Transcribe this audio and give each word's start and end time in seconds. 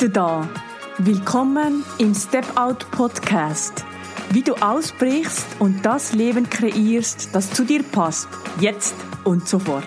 du 0.00 0.08
da. 0.08 0.48
Willkommen 0.96 1.84
im 1.98 2.14
Step 2.14 2.56
Out 2.56 2.90
Podcast. 2.90 3.84
Wie 4.30 4.40
du 4.40 4.54
ausbrichst 4.54 5.46
und 5.58 5.84
das 5.84 6.14
Leben 6.14 6.48
kreierst, 6.48 7.34
das 7.34 7.52
zu 7.52 7.66
dir 7.66 7.82
passt, 7.82 8.26
jetzt 8.60 8.94
und 9.24 9.46
sofort. 9.46 9.86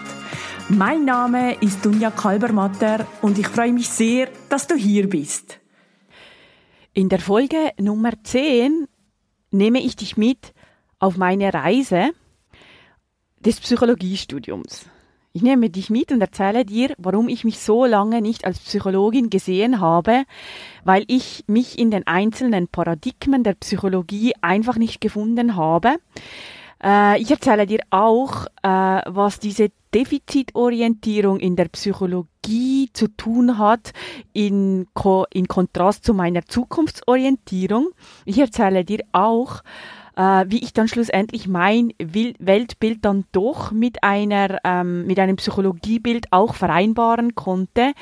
Mein 0.69 1.05
Name 1.05 1.55
ist 1.61 1.83
Dunja 1.83 2.11
Kalbermatter 2.11 3.07
und 3.23 3.39
ich 3.39 3.47
freue 3.47 3.73
mich 3.73 3.89
sehr, 3.89 4.29
dass 4.49 4.67
du 4.67 4.75
hier 4.75 5.09
bist. 5.09 5.59
In 6.93 7.09
der 7.09 7.19
Folge 7.19 7.71
Nummer 7.79 8.11
10 8.23 8.87
nehme 9.49 9.81
ich 9.81 9.95
dich 9.95 10.15
mit 10.15 10.53
auf 10.99 11.17
meine 11.17 11.51
Reise 11.51 12.11
des 13.39 13.59
Psychologiestudiums. 13.59 14.85
Ich 15.35 15.41
nehme 15.41 15.71
dich 15.71 15.89
mit 15.89 16.11
und 16.11 16.21
erzähle 16.21 16.63
dir, 16.63 16.93
warum 16.99 17.27
ich 17.27 17.43
mich 17.43 17.57
so 17.57 17.85
lange 17.85 18.21
nicht 18.21 18.45
als 18.45 18.59
Psychologin 18.59 19.31
gesehen 19.31 19.79
habe, 19.79 20.25
weil 20.83 21.05
ich 21.07 21.43
mich 21.47 21.79
in 21.79 21.89
den 21.89 22.05
einzelnen 22.05 22.67
Paradigmen 22.67 23.43
der 23.43 23.55
Psychologie 23.55 24.33
einfach 24.41 24.77
nicht 24.77 25.01
gefunden 25.01 25.55
habe. 25.55 25.95
Äh, 26.83 27.19
ich 27.19 27.31
erzähle 27.31 27.65
dir 27.65 27.79
auch, 27.89 28.45
äh, 28.61 28.67
was 29.07 29.39
diese 29.39 29.71
Defizitorientierung 29.95 31.39
in 31.39 31.55
der 31.55 31.69
Psychologie 31.69 32.91
zu 32.93 33.07
tun 33.07 33.57
hat 33.57 33.91
in, 34.33 34.85
Ko 34.93 35.25
in 35.33 35.47
Kontrast 35.47 36.05
zu 36.05 36.13
meiner 36.13 36.45
Zukunftsorientierung. 36.45 37.89
Ich 38.25 38.37
erzähle 38.37 38.85
dir 38.85 38.99
auch, 39.13 39.63
äh, 40.15 40.45
wie 40.47 40.63
ich 40.63 40.73
dann 40.73 40.87
schlussendlich 40.87 41.47
mein 41.47 41.93
Weltbild 41.99 43.05
dann 43.05 43.25
doch 43.31 43.71
mit 43.71 44.03
einer 44.03 44.59
ähm, 44.63 45.05
mit 45.05 45.19
einem 45.19 45.37
Psychologiebild 45.37 46.27
auch 46.31 46.53
vereinbaren 46.53 47.35
konnte. 47.35 47.93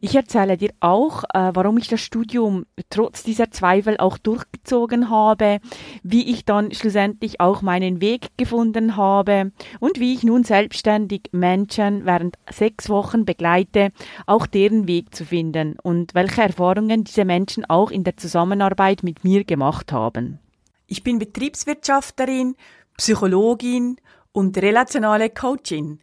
Ich 0.00 0.14
erzähle 0.14 0.56
dir 0.56 0.70
auch, 0.80 1.24
äh, 1.32 1.50
warum 1.54 1.78
ich 1.78 1.88
das 1.88 2.00
Studium 2.00 2.66
trotz 2.90 3.22
dieser 3.22 3.50
Zweifel 3.50 3.96
auch 3.98 4.18
durchgezogen 4.18 5.10
habe, 5.10 5.60
wie 6.02 6.30
ich 6.30 6.44
dann 6.44 6.72
schlussendlich 6.72 7.40
auch 7.40 7.62
meinen 7.62 8.00
Weg 8.00 8.28
gefunden 8.36 8.96
habe 8.96 9.52
und 9.80 10.00
wie 10.00 10.14
ich 10.14 10.22
nun 10.22 10.44
selbstständig 10.44 11.30
Menschen 11.32 12.04
während 12.04 12.36
sechs 12.50 12.88
Wochen 12.88 13.24
begleite, 13.24 13.90
auch 14.26 14.46
deren 14.46 14.86
Weg 14.86 15.14
zu 15.14 15.24
finden 15.24 15.76
und 15.82 16.14
welche 16.14 16.42
Erfahrungen 16.42 17.04
diese 17.04 17.24
Menschen 17.24 17.64
auch 17.64 17.90
in 17.90 18.04
der 18.04 18.16
Zusammenarbeit 18.16 19.02
mit 19.02 19.24
mir 19.24 19.44
gemacht 19.44 19.92
haben. 19.92 20.43
Ich 20.86 21.02
bin 21.02 21.18
Betriebswirtschafterin, 21.18 22.56
Psychologin 22.96 23.96
und 24.32 24.56
relationale 24.58 25.30
Coachin. 25.30 26.00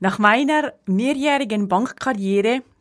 Nach 0.00 0.18
meiner 0.18 0.72
mehrjährigen 0.86 1.68
Bankkarriere 1.68 2.62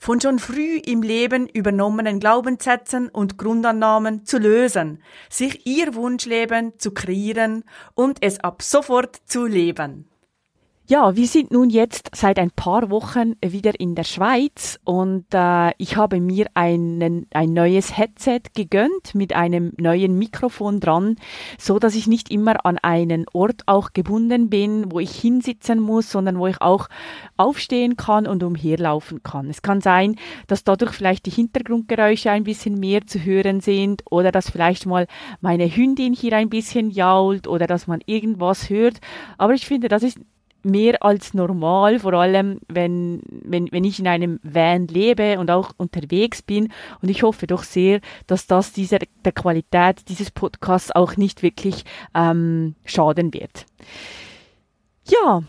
von 0.00 0.20
schon 0.20 0.38
früh 0.38 0.76
im 0.78 1.02
Leben 1.02 1.48
übernommenen 1.48 2.20
Glaubenssätzen 2.20 3.08
und 3.08 3.38
Grundannahmen 3.38 4.26
zu 4.26 4.38
lösen, 4.38 5.02
sich 5.28 5.66
ihr 5.66 5.94
Wunschleben 5.94 6.78
zu 6.78 6.92
kreieren 6.92 7.64
und 7.94 8.18
es 8.22 8.40
ab 8.40 8.62
sofort 8.62 9.16
zu 9.26 9.46
leben. 9.46 10.09
Ja, 10.90 11.14
wir 11.14 11.28
sind 11.28 11.52
nun 11.52 11.70
jetzt 11.70 12.10
seit 12.16 12.36
ein 12.40 12.50
paar 12.50 12.90
Wochen 12.90 13.36
wieder 13.40 13.78
in 13.78 13.94
der 13.94 14.02
Schweiz 14.02 14.80
und 14.82 15.24
äh, 15.32 15.70
ich 15.78 15.96
habe 15.96 16.20
mir 16.20 16.46
einen, 16.54 17.28
ein 17.32 17.52
neues 17.52 17.96
Headset 17.96 18.40
gegönnt 18.56 19.14
mit 19.14 19.32
einem 19.32 19.72
neuen 19.76 20.18
Mikrofon 20.18 20.80
dran, 20.80 21.14
so 21.58 21.78
dass 21.78 21.94
ich 21.94 22.08
nicht 22.08 22.28
immer 22.32 22.66
an 22.66 22.76
einen 22.78 23.26
Ort 23.32 23.62
auch 23.66 23.92
gebunden 23.92 24.50
bin, 24.50 24.90
wo 24.90 24.98
ich 24.98 25.12
hinsitzen 25.12 25.78
muss, 25.78 26.10
sondern 26.10 26.40
wo 26.40 26.48
ich 26.48 26.60
auch 26.60 26.88
aufstehen 27.36 27.96
kann 27.96 28.26
und 28.26 28.42
umherlaufen 28.42 29.22
kann. 29.22 29.48
Es 29.48 29.62
kann 29.62 29.80
sein, 29.80 30.16
dass 30.48 30.64
dadurch 30.64 30.90
vielleicht 30.90 31.24
die 31.26 31.30
Hintergrundgeräusche 31.30 32.32
ein 32.32 32.42
bisschen 32.42 32.80
mehr 32.80 33.06
zu 33.06 33.24
hören 33.24 33.60
sind 33.60 34.02
oder 34.10 34.32
dass 34.32 34.50
vielleicht 34.50 34.86
mal 34.86 35.06
meine 35.40 35.68
Hündin 35.68 36.14
hier 36.14 36.36
ein 36.36 36.50
bisschen 36.50 36.90
jault 36.90 37.46
oder 37.46 37.68
dass 37.68 37.86
man 37.86 38.00
irgendwas 38.06 38.68
hört. 38.70 39.00
Aber 39.38 39.54
ich 39.54 39.68
finde, 39.68 39.86
das 39.86 40.02
ist 40.02 40.18
mehr 40.62 41.02
als 41.02 41.34
normal, 41.34 41.98
vor 41.98 42.14
allem 42.14 42.60
wenn, 42.68 43.22
wenn, 43.28 43.70
wenn 43.72 43.84
ich 43.84 43.98
in 43.98 44.08
einem 44.08 44.40
Van 44.42 44.86
lebe 44.86 45.38
und 45.38 45.50
auch 45.50 45.72
unterwegs 45.76 46.42
bin. 46.42 46.72
Und 47.02 47.08
ich 47.08 47.22
hoffe 47.22 47.46
doch 47.46 47.62
sehr, 47.62 48.00
dass 48.26 48.46
das 48.46 48.72
dieser, 48.72 48.98
der 49.24 49.32
Qualität 49.32 50.08
dieses 50.08 50.30
Podcasts 50.30 50.94
auch 50.94 51.16
nicht 51.16 51.42
wirklich 51.42 51.84
ähm, 52.14 52.74
schaden 52.84 53.32
wird. 53.32 53.66
Ja, 55.08 55.42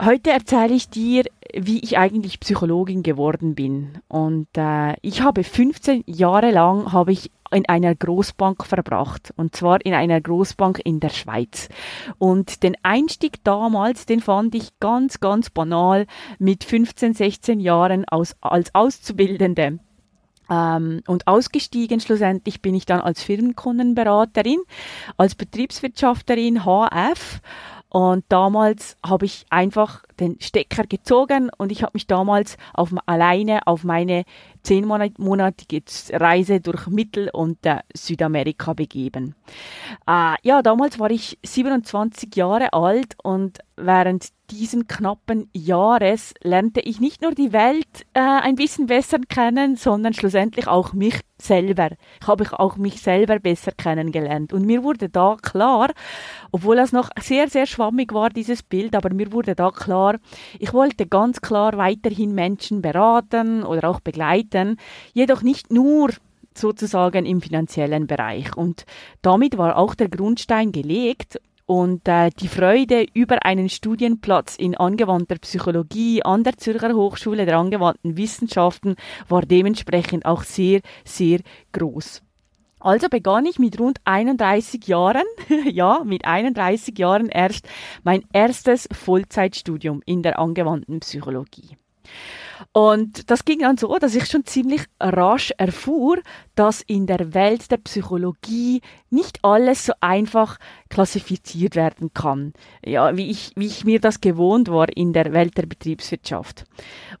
heute 0.00 0.30
erzähle 0.30 0.74
ich 0.74 0.88
dir, 0.88 1.24
wie 1.54 1.80
ich 1.80 1.98
eigentlich 1.98 2.40
Psychologin 2.40 3.02
geworden 3.02 3.54
bin. 3.54 3.98
Und 4.08 4.48
äh, 4.56 4.94
ich 5.02 5.22
habe 5.22 5.44
15 5.44 6.04
Jahre 6.06 6.50
lang 6.50 6.92
habe 6.92 7.12
ich 7.12 7.30
in 7.50 7.68
einer 7.68 7.94
Großbank 7.94 8.64
verbracht. 8.64 9.32
Und 9.36 9.56
zwar 9.56 9.84
in 9.84 9.94
einer 9.94 10.20
Großbank 10.20 10.80
in 10.84 11.00
der 11.00 11.08
Schweiz. 11.08 11.68
Und 12.18 12.62
den 12.62 12.76
Einstieg 12.82 13.42
damals, 13.44 14.06
den 14.06 14.20
fand 14.20 14.54
ich 14.54 14.78
ganz, 14.78 15.20
ganz 15.20 15.50
banal 15.50 16.06
mit 16.38 16.64
15, 16.64 17.14
16 17.14 17.60
Jahren 17.60 18.04
aus, 18.06 18.36
als 18.40 18.74
Auszubildende. 18.74 19.80
Ähm, 20.48 21.02
und 21.06 21.26
ausgestiegen 21.26 22.00
schlussendlich 22.00 22.60
bin 22.60 22.74
ich 22.74 22.86
dann 22.86 23.00
als 23.00 23.22
Firmenkundenberaterin, 23.22 24.60
als 25.16 25.34
Betriebswirtschafterin 25.34 26.64
HF. 26.64 27.40
Und 27.90 28.24
damals 28.28 28.96
habe 29.04 29.26
ich 29.26 29.46
einfach 29.50 30.04
den 30.20 30.40
Stecker 30.40 30.84
gezogen 30.84 31.50
und 31.58 31.72
ich 31.72 31.82
habe 31.82 31.90
mich 31.94 32.06
damals 32.06 32.56
auf, 32.72 32.94
alleine 33.06 33.66
auf 33.66 33.82
meine 33.82 34.22
zehnmonatige 34.62 35.82
Reise 36.12 36.60
durch 36.60 36.86
Mittel- 36.86 37.30
und 37.32 37.64
äh, 37.66 37.78
Südamerika 37.94 38.72
begeben. 38.72 39.34
Äh, 40.06 40.34
ja, 40.42 40.62
damals 40.62 40.98
war 40.98 41.10
ich 41.10 41.38
27 41.42 42.34
Jahre 42.36 42.72
alt 42.72 43.14
und 43.22 43.58
während 43.76 44.28
diesen 44.50 44.88
knappen 44.88 45.48
Jahres 45.52 46.34
lernte 46.42 46.80
ich 46.80 47.00
nicht 47.00 47.22
nur 47.22 47.32
die 47.32 47.52
Welt 47.52 48.06
äh, 48.14 48.20
ein 48.20 48.56
bisschen 48.56 48.86
besser 48.86 49.18
kennen, 49.28 49.76
sondern 49.76 50.12
schlussendlich 50.12 50.66
auch 50.66 50.92
mich 50.92 51.20
selber. 51.38 51.90
Ich 52.20 52.26
habe 52.26 52.44
auch 52.58 52.76
mich 52.76 53.00
selber 53.00 53.38
besser 53.38 53.72
kennengelernt. 53.72 54.52
Und 54.52 54.66
mir 54.66 54.82
wurde 54.82 55.08
da 55.08 55.36
klar, 55.40 55.90
obwohl 56.50 56.76
das 56.76 56.92
noch 56.92 57.10
sehr, 57.20 57.48
sehr 57.48 57.66
schwammig 57.66 58.12
war, 58.12 58.30
dieses 58.30 58.62
Bild, 58.62 58.94
aber 58.94 59.14
mir 59.14 59.32
wurde 59.32 59.54
da 59.54 59.70
klar, 59.70 60.18
ich 60.58 60.72
wollte 60.72 61.06
ganz 61.06 61.40
klar 61.40 61.76
weiterhin 61.76 62.34
Menschen 62.34 62.82
beraten 62.82 63.62
oder 63.62 63.88
auch 63.88 64.00
begleiten, 64.00 64.49
jedoch 65.12 65.42
nicht 65.42 65.72
nur 65.72 66.10
sozusagen 66.54 67.26
im 67.26 67.40
finanziellen 67.40 68.06
Bereich. 68.06 68.56
Und 68.56 68.84
damit 69.22 69.56
war 69.58 69.76
auch 69.76 69.94
der 69.94 70.08
Grundstein 70.08 70.72
gelegt 70.72 71.40
und 71.66 72.08
äh, 72.08 72.30
die 72.36 72.48
Freude 72.48 73.06
über 73.14 73.44
einen 73.44 73.68
Studienplatz 73.68 74.56
in 74.56 74.76
angewandter 74.76 75.36
Psychologie 75.36 76.20
an 76.24 76.42
der 76.42 76.56
Zürcher 76.56 76.92
Hochschule 76.94 77.46
der 77.46 77.58
angewandten 77.58 78.16
Wissenschaften 78.16 78.96
war 79.28 79.42
dementsprechend 79.42 80.26
auch 80.26 80.42
sehr, 80.42 80.80
sehr 81.04 81.38
groß. 81.70 82.22
Also 82.80 83.08
begann 83.08 83.46
ich 83.46 83.58
mit 83.58 83.78
rund 83.78 84.00
31 84.04 84.88
Jahren, 84.88 85.22
ja, 85.70 86.02
mit 86.04 86.24
31 86.24 86.98
Jahren 86.98 87.28
erst 87.28 87.68
mein 88.02 88.24
erstes 88.32 88.88
Vollzeitstudium 88.90 90.02
in 90.06 90.22
der 90.22 90.38
angewandten 90.38 90.98
Psychologie. 91.00 91.76
Und 92.72 93.30
das 93.30 93.44
ging 93.44 93.60
dann 93.60 93.76
so, 93.76 93.96
dass 93.98 94.14
ich 94.14 94.26
schon 94.26 94.44
ziemlich 94.44 94.82
rasch 95.00 95.52
erfuhr, 95.58 96.18
dass 96.54 96.82
in 96.82 97.06
der 97.06 97.34
Welt 97.34 97.70
der 97.70 97.78
Psychologie 97.78 98.80
nicht 99.10 99.44
alles 99.44 99.86
so 99.86 99.92
einfach 100.00 100.58
klassifiziert 100.88 101.76
werden 101.76 102.12
kann, 102.14 102.52
ja, 102.84 103.16
wie 103.16 103.30
ich, 103.30 103.52
wie 103.56 103.66
ich 103.66 103.84
mir 103.84 104.00
das 104.00 104.20
gewohnt 104.20 104.68
war 104.68 104.88
in 104.96 105.12
der 105.12 105.32
Welt 105.32 105.56
der 105.56 105.66
Betriebswirtschaft. 105.66 106.64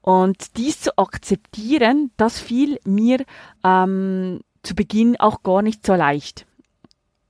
Und 0.02 0.56
dies 0.56 0.80
zu 0.80 0.96
akzeptieren, 0.98 2.10
das 2.16 2.38
fiel 2.38 2.78
mir 2.84 3.24
ähm, 3.64 4.40
zu 4.62 4.74
Beginn 4.74 5.18
auch 5.18 5.42
gar 5.42 5.62
nicht 5.62 5.86
so 5.86 5.94
leicht 5.94 6.46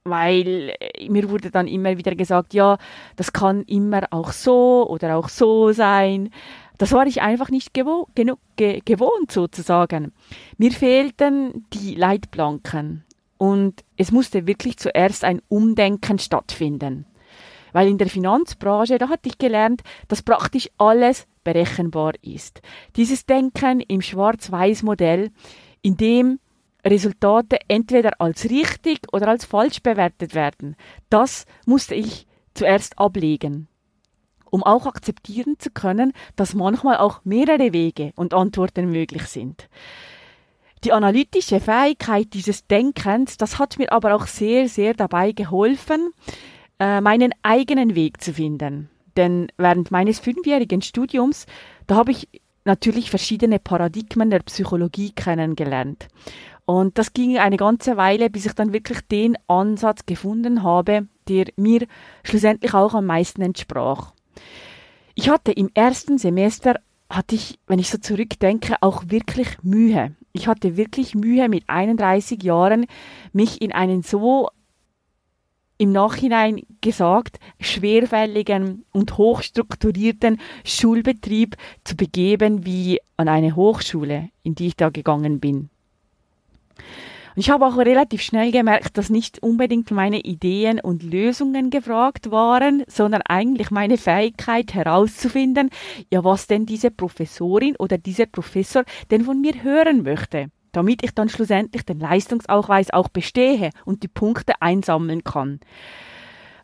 weil 0.04 0.74
mir 1.08 1.30
wurde 1.30 1.50
dann 1.50 1.68
immer 1.68 1.96
wieder 1.98 2.14
gesagt, 2.14 2.54
ja, 2.54 2.78
das 3.16 3.32
kann 3.32 3.62
immer 3.64 4.02
auch 4.10 4.32
so 4.32 4.86
oder 4.88 5.16
auch 5.16 5.28
so 5.28 5.72
sein. 5.72 6.30
Das 6.80 6.92
war 6.92 7.06
ich 7.06 7.20
einfach 7.20 7.50
nicht 7.50 7.74
gewo 7.74 8.08
ge 8.14 8.80
gewohnt 8.82 9.30
sozusagen. 9.30 10.12
Mir 10.56 10.72
fehlten 10.72 11.66
die 11.74 11.94
Leitplanken 11.94 13.04
und 13.36 13.84
es 13.98 14.12
musste 14.12 14.46
wirklich 14.46 14.78
zuerst 14.78 15.24
ein 15.24 15.42
Umdenken 15.48 16.18
stattfinden. 16.18 17.04
Weil 17.74 17.88
in 17.88 17.98
der 17.98 18.08
Finanzbranche, 18.08 18.96
da 18.96 19.10
hatte 19.10 19.28
ich 19.28 19.36
gelernt, 19.36 19.82
dass 20.08 20.22
praktisch 20.22 20.70
alles 20.78 21.26
berechenbar 21.44 22.14
ist. 22.22 22.62
Dieses 22.96 23.26
Denken 23.26 23.80
im 23.80 24.00
Schwarz-Weiß-Modell, 24.00 25.32
in 25.82 25.98
dem 25.98 26.40
Resultate 26.82 27.58
entweder 27.68 28.22
als 28.22 28.48
richtig 28.48 29.00
oder 29.12 29.28
als 29.28 29.44
falsch 29.44 29.82
bewertet 29.82 30.34
werden, 30.34 30.76
das 31.10 31.44
musste 31.66 31.94
ich 31.94 32.26
zuerst 32.54 32.98
ablegen, 32.98 33.68
um 34.50 34.62
auch 34.62 34.86
akzeptieren 34.86 35.56
zu 35.58 35.70
können, 35.70 36.12
dass 36.36 36.54
manchmal 36.54 36.98
auch 36.98 37.20
mehrere 37.24 37.72
Wege 37.72 38.12
und 38.16 38.34
Antworten 38.34 38.90
möglich 38.90 39.24
sind. 39.24 39.68
Die 40.84 40.92
analytische 40.92 41.60
Fähigkeit 41.60 42.28
dieses 42.32 42.66
Denkens, 42.66 43.36
das 43.36 43.58
hat 43.58 43.78
mir 43.78 43.92
aber 43.92 44.14
auch 44.14 44.26
sehr, 44.26 44.68
sehr 44.68 44.94
dabei 44.94 45.32
geholfen, 45.32 46.12
äh, 46.78 47.00
meinen 47.00 47.34
eigenen 47.42 47.94
Weg 47.94 48.22
zu 48.22 48.32
finden. 48.32 48.88
Denn 49.16 49.48
während 49.58 49.90
meines 49.90 50.20
fünfjährigen 50.20 50.80
Studiums, 50.80 51.46
da 51.86 51.96
habe 51.96 52.12
ich 52.12 52.28
natürlich 52.64 53.10
verschiedene 53.10 53.58
Paradigmen 53.58 54.30
der 54.30 54.40
Psychologie 54.40 55.12
kennengelernt. 55.12 56.08
Und 56.64 56.98
das 56.98 57.12
ging 57.12 57.36
eine 57.36 57.56
ganze 57.56 57.96
Weile, 57.96 58.30
bis 58.30 58.46
ich 58.46 58.52
dann 58.52 58.72
wirklich 58.72 59.00
den 59.08 59.36
Ansatz 59.48 60.06
gefunden 60.06 60.62
habe, 60.62 61.08
der 61.28 61.46
mir 61.56 61.86
schlussendlich 62.22 62.74
auch 62.74 62.94
am 62.94 63.06
meisten 63.06 63.42
entsprach. 63.42 64.12
Ich 65.14 65.28
hatte 65.28 65.52
im 65.52 65.70
ersten 65.74 66.18
Semester, 66.18 66.76
hatte 67.08 67.34
ich, 67.34 67.58
wenn 67.66 67.78
ich 67.78 67.90
so 67.90 67.98
zurückdenke, 67.98 68.76
auch 68.80 69.04
wirklich 69.08 69.62
Mühe. 69.62 70.14
Ich 70.32 70.46
hatte 70.46 70.76
wirklich 70.76 71.14
Mühe 71.14 71.48
mit 71.48 71.64
31 71.68 72.42
Jahren, 72.42 72.86
mich 73.32 73.60
in 73.60 73.72
einen 73.72 74.02
so 74.02 74.48
im 75.80 75.92
Nachhinein 75.92 76.60
gesagt, 76.82 77.38
schwerfälligen 77.58 78.84
und 78.92 79.16
hochstrukturierten 79.16 80.38
Schulbetrieb 80.62 81.56
zu 81.84 81.96
begeben 81.96 82.66
wie 82.66 83.00
an 83.16 83.28
eine 83.28 83.56
Hochschule, 83.56 84.28
in 84.42 84.54
die 84.54 84.68
ich 84.68 84.76
da 84.76 84.90
gegangen 84.90 85.40
bin. 85.40 85.70
Und 87.36 87.40
ich 87.40 87.50
habe 87.50 87.66
auch 87.66 87.76
relativ 87.76 88.22
schnell 88.22 88.50
gemerkt, 88.50 88.98
dass 88.98 89.10
nicht 89.10 89.42
unbedingt 89.42 89.90
meine 89.90 90.20
Ideen 90.20 90.80
und 90.80 91.02
Lösungen 91.02 91.70
gefragt 91.70 92.30
waren, 92.30 92.82
sondern 92.88 93.22
eigentlich 93.22 93.70
meine 93.70 93.98
Fähigkeit 93.98 94.74
herauszufinden, 94.74 95.70
ja, 96.10 96.24
was 96.24 96.46
denn 96.46 96.66
diese 96.66 96.90
Professorin 96.90 97.76
oder 97.76 97.98
dieser 97.98 98.26
Professor 98.26 98.84
denn 99.10 99.24
von 99.24 99.40
mir 99.40 99.62
hören 99.62 100.02
möchte 100.02 100.50
damit 100.72 101.02
ich 101.02 101.12
dann 101.12 101.28
schlussendlich 101.28 101.84
den 101.84 101.98
Leistungsausweis 101.98 102.90
auch 102.90 103.08
bestehe 103.08 103.70
und 103.84 104.04
die 104.04 104.08
Punkte 104.08 104.52
einsammeln 104.60 105.24
kann. 105.24 105.58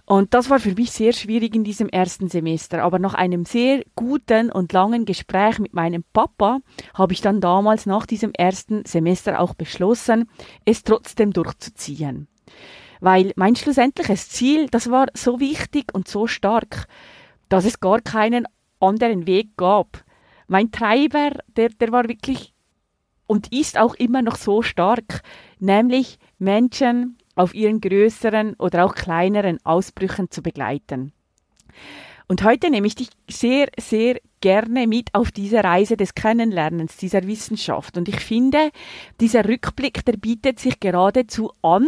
Und 0.08 0.34
das 0.34 0.50
war 0.50 0.60
für 0.60 0.72
mich 0.72 0.92
sehr 0.92 1.12
schwierig 1.12 1.56
in 1.56 1.64
diesem 1.64 1.88
ersten 1.88 2.28
Semester. 2.28 2.84
Aber 2.84 3.00
nach 3.00 3.14
einem 3.14 3.44
sehr 3.44 3.82
guten 3.96 4.52
und 4.52 4.72
langen 4.72 5.04
Gespräch 5.04 5.58
mit 5.58 5.74
meinem 5.74 6.04
Papa 6.12 6.60
habe 6.94 7.12
ich 7.12 7.20
dann 7.20 7.40
damals 7.40 7.86
nach 7.86 8.06
diesem 8.06 8.32
ersten 8.32 8.84
Semester 8.86 9.40
auch 9.40 9.54
beschlossen, 9.54 10.30
es 10.64 10.84
trotzdem 10.84 11.32
durchzuziehen. 11.32 12.28
Weil 13.00 13.32
mein 13.34 13.56
schlussendliches 13.56 14.28
Ziel, 14.28 14.68
das 14.68 14.92
war 14.92 15.08
so 15.12 15.40
wichtig 15.40 15.92
und 15.92 16.06
so 16.06 16.28
stark, 16.28 16.86
dass 17.48 17.64
es 17.64 17.80
gar 17.80 18.00
keinen 18.00 18.46
anderen 18.78 19.26
Weg 19.26 19.56
gab. 19.56 20.04
Mein 20.46 20.70
Treiber, 20.70 21.32
der, 21.56 21.70
der 21.70 21.90
war 21.90 22.08
wirklich 22.08 22.54
und 23.26 23.52
ist 23.52 23.76
auch 23.76 23.94
immer 23.94 24.22
noch 24.22 24.36
so 24.36 24.62
stark, 24.62 25.22
nämlich 25.58 26.20
Menschen 26.38 27.18
auf 27.36 27.54
ihren 27.54 27.80
größeren 27.80 28.54
oder 28.54 28.84
auch 28.84 28.94
kleineren 28.94 29.58
Ausbrüchen 29.64 30.30
zu 30.30 30.42
begleiten. 30.42 31.12
Und 32.28 32.42
heute 32.42 32.70
nehme 32.70 32.88
ich 32.88 32.96
dich 32.96 33.10
sehr, 33.30 33.68
sehr 33.78 34.18
gerne 34.40 34.88
mit 34.88 35.14
auf 35.14 35.30
diese 35.30 35.62
Reise 35.62 35.96
des 35.96 36.14
Kennenlernens 36.14 36.96
dieser 36.96 37.24
Wissenschaft. 37.26 37.96
Und 37.96 38.08
ich 38.08 38.18
finde, 38.20 38.70
dieser 39.20 39.48
Rückblick, 39.48 40.04
der 40.04 40.16
bietet 40.16 40.58
sich 40.58 40.80
geradezu 40.80 41.52
an, 41.62 41.86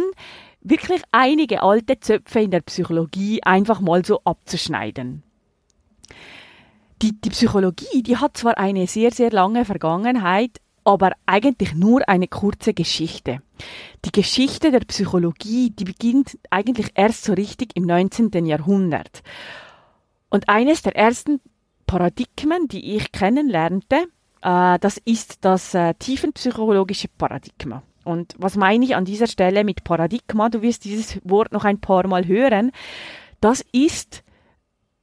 wirklich 0.61 1.01
einige 1.11 1.61
alte 1.61 1.99
Zöpfe 1.99 2.39
in 2.39 2.51
der 2.51 2.61
Psychologie 2.61 3.43
einfach 3.43 3.81
mal 3.81 4.05
so 4.05 4.21
abzuschneiden. 4.23 5.23
Die, 7.01 7.19
die 7.19 7.29
Psychologie, 7.29 8.03
die 8.03 8.17
hat 8.17 8.37
zwar 8.37 8.57
eine 8.57 8.87
sehr, 8.87 9.11
sehr 9.11 9.31
lange 9.31 9.65
Vergangenheit, 9.65 10.59
aber 10.83 11.11
eigentlich 11.25 11.73
nur 11.73 12.07
eine 12.07 12.27
kurze 12.27 12.73
Geschichte. 12.73 13.41
Die 14.05 14.11
Geschichte 14.11 14.71
der 14.71 14.79
Psychologie, 14.79 15.71
die 15.71 15.85
beginnt 15.85 16.37
eigentlich 16.49 16.91
erst 16.95 17.23
so 17.23 17.33
richtig 17.33 17.75
im 17.75 17.83
19. 17.83 18.45
Jahrhundert. 18.45 19.21
Und 20.29 20.47
eines 20.47 20.81
der 20.81 20.95
ersten 20.95 21.41
Paradigmen, 21.87 22.67
die 22.67 22.95
ich 22.95 23.11
kennenlernte, 23.11 24.07
äh, 24.41 24.79
das 24.79 24.97
ist 25.05 25.39
das 25.41 25.73
äh, 25.73 25.93
tiefenpsychologische 25.95 27.07
Paradigma. 27.17 27.83
Und 28.05 28.35
was 28.37 28.55
meine 28.55 28.85
ich 28.85 28.95
an 28.95 29.05
dieser 29.05 29.27
Stelle 29.27 29.63
mit 29.63 29.83
Paradigma? 29.83 30.49
Du 30.49 30.61
wirst 30.61 30.85
dieses 30.85 31.19
Wort 31.23 31.51
noch 31.51 31.65
ein 31.65 31.79
paar 31.79 32.07
Mal 32.07 32.25
hören. 32.27 32.71
Das 33.41 33.63
ist 33.71 34.23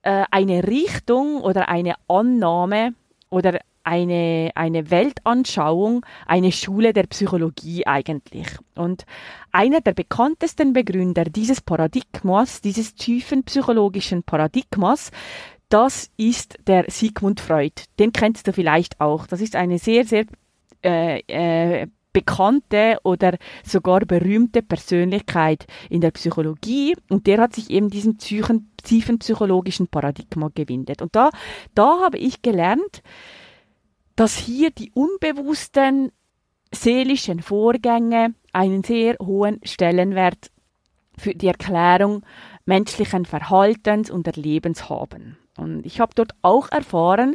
äh, 0.02 0.24
eine 0.30 0.66
Richtung 0.66 1.40
oder 1.40 1.68
eine 1.68 1.94
Annahme 2.08 2.94
oder 3.28 3.60
eine, 3.86 4.50
eine 4.56 4.90
Weltanschauung, 4.90 6.04
eine 6.26 6.50
Schule 6.50 6.92
der 6.92 7.04
Psychologie 7.04 7.86
eigentlich. 7.86 8.48
Und 8.74 9.06
einer 9.52 9.80
der 9.80 9.92
bekanntesten 9.94 10.72
Begründer 10.72 11.24
dieses 11.24 11.60
Paradigmas, 11.60 12.60
dieses 12.60 12.96
tiefen 12.96 13.44
psychologischen 13.44 14.24
Paradigmas, 14.24 15.12
das 15.68 16.10
ist 16.16 16.58
der 16.66 16.86
Sigmund 16.88 17.40
Freud. 17.40 17.84
Den 17.98 18.12
kennst 18.12 18.48
du 18.48 18.52
vielleicht 18.52 19.00
auch. 19.00 19.26
Das 19.26 19.40
ist 19.40 19.54
eine 19.54 19.78
sehr, 19.78 20.04
sehr 20.04 20.26
äh, 20.84 21.20
äh, 21.28 21.86
bekannte 22.12 22.98
oder 23.04 23.36
sogar 23.62 24.00
berühmte 24.00 24.62
Persönlichkeit 24.62 25.66
in 25.90 26.00
der 26.00 26.10
Psychologie 26.12 26.96
und 27.10 27.26
der 27.26 27.38
hat 27.38 27.54
sich 27.54 27.70
eben 27.70 27.90
diesem 27.90 28.16
tiefen 28.16 29.18
psychologischen 29.18 29.86
Paradigma 29.88 30.50
gewindet. 30.54 31.02
Und 31.02 31.14
da, 31.14 31.30
da 31.74 32.00
habe 32.02 32.16
ich 32.16 32.40
gelernt, 32.40 33.02
dass 34.16 34.36
hier 34.36 34.70
die 34.70 34.90
unbewussten 34.92 36.10
seelischen 36.72 37.40
Vorgänge 37.40 38.34
einen 38.52 38.82
sehr 38.82 39.16
hohen 39.22 39.60
Stellenwert 39.62 40.50
für 41.16 41.34
die 41.34 41.46
Erklärung 41.46 42.24
menschlichen 42.64 43.24
Verhaltens 43.24 44.10
und 44.10 44.26
Erlebens 44.26 44.88
haben. 44.88 45.38
Und 45.56 45.86
ich 45.86 46.00
habe 46.00 46.12
dort 46.14 46.32
auch 46.42 46.70
erfahren, 46.70 47.34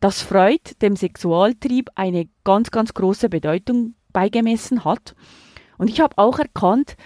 dass 0.00 0.22
Freud 0.22 0.60
dem 0.82 0.96
Sexualtrieb 0.96 1.90
eine 1.94 2.28
ganz, 2.44 2.70
ganz 2.70 2.94
große 2.94 3.28
Bedeutung 3.28 3.94
beigemessen 4.12 4.84
hat. 4.84 5.14
Und 5.78 5.88
ich 5.88 6.00
habe 6.00 6.18
auch 6.18 6.38
erkannt, 6.38 6.96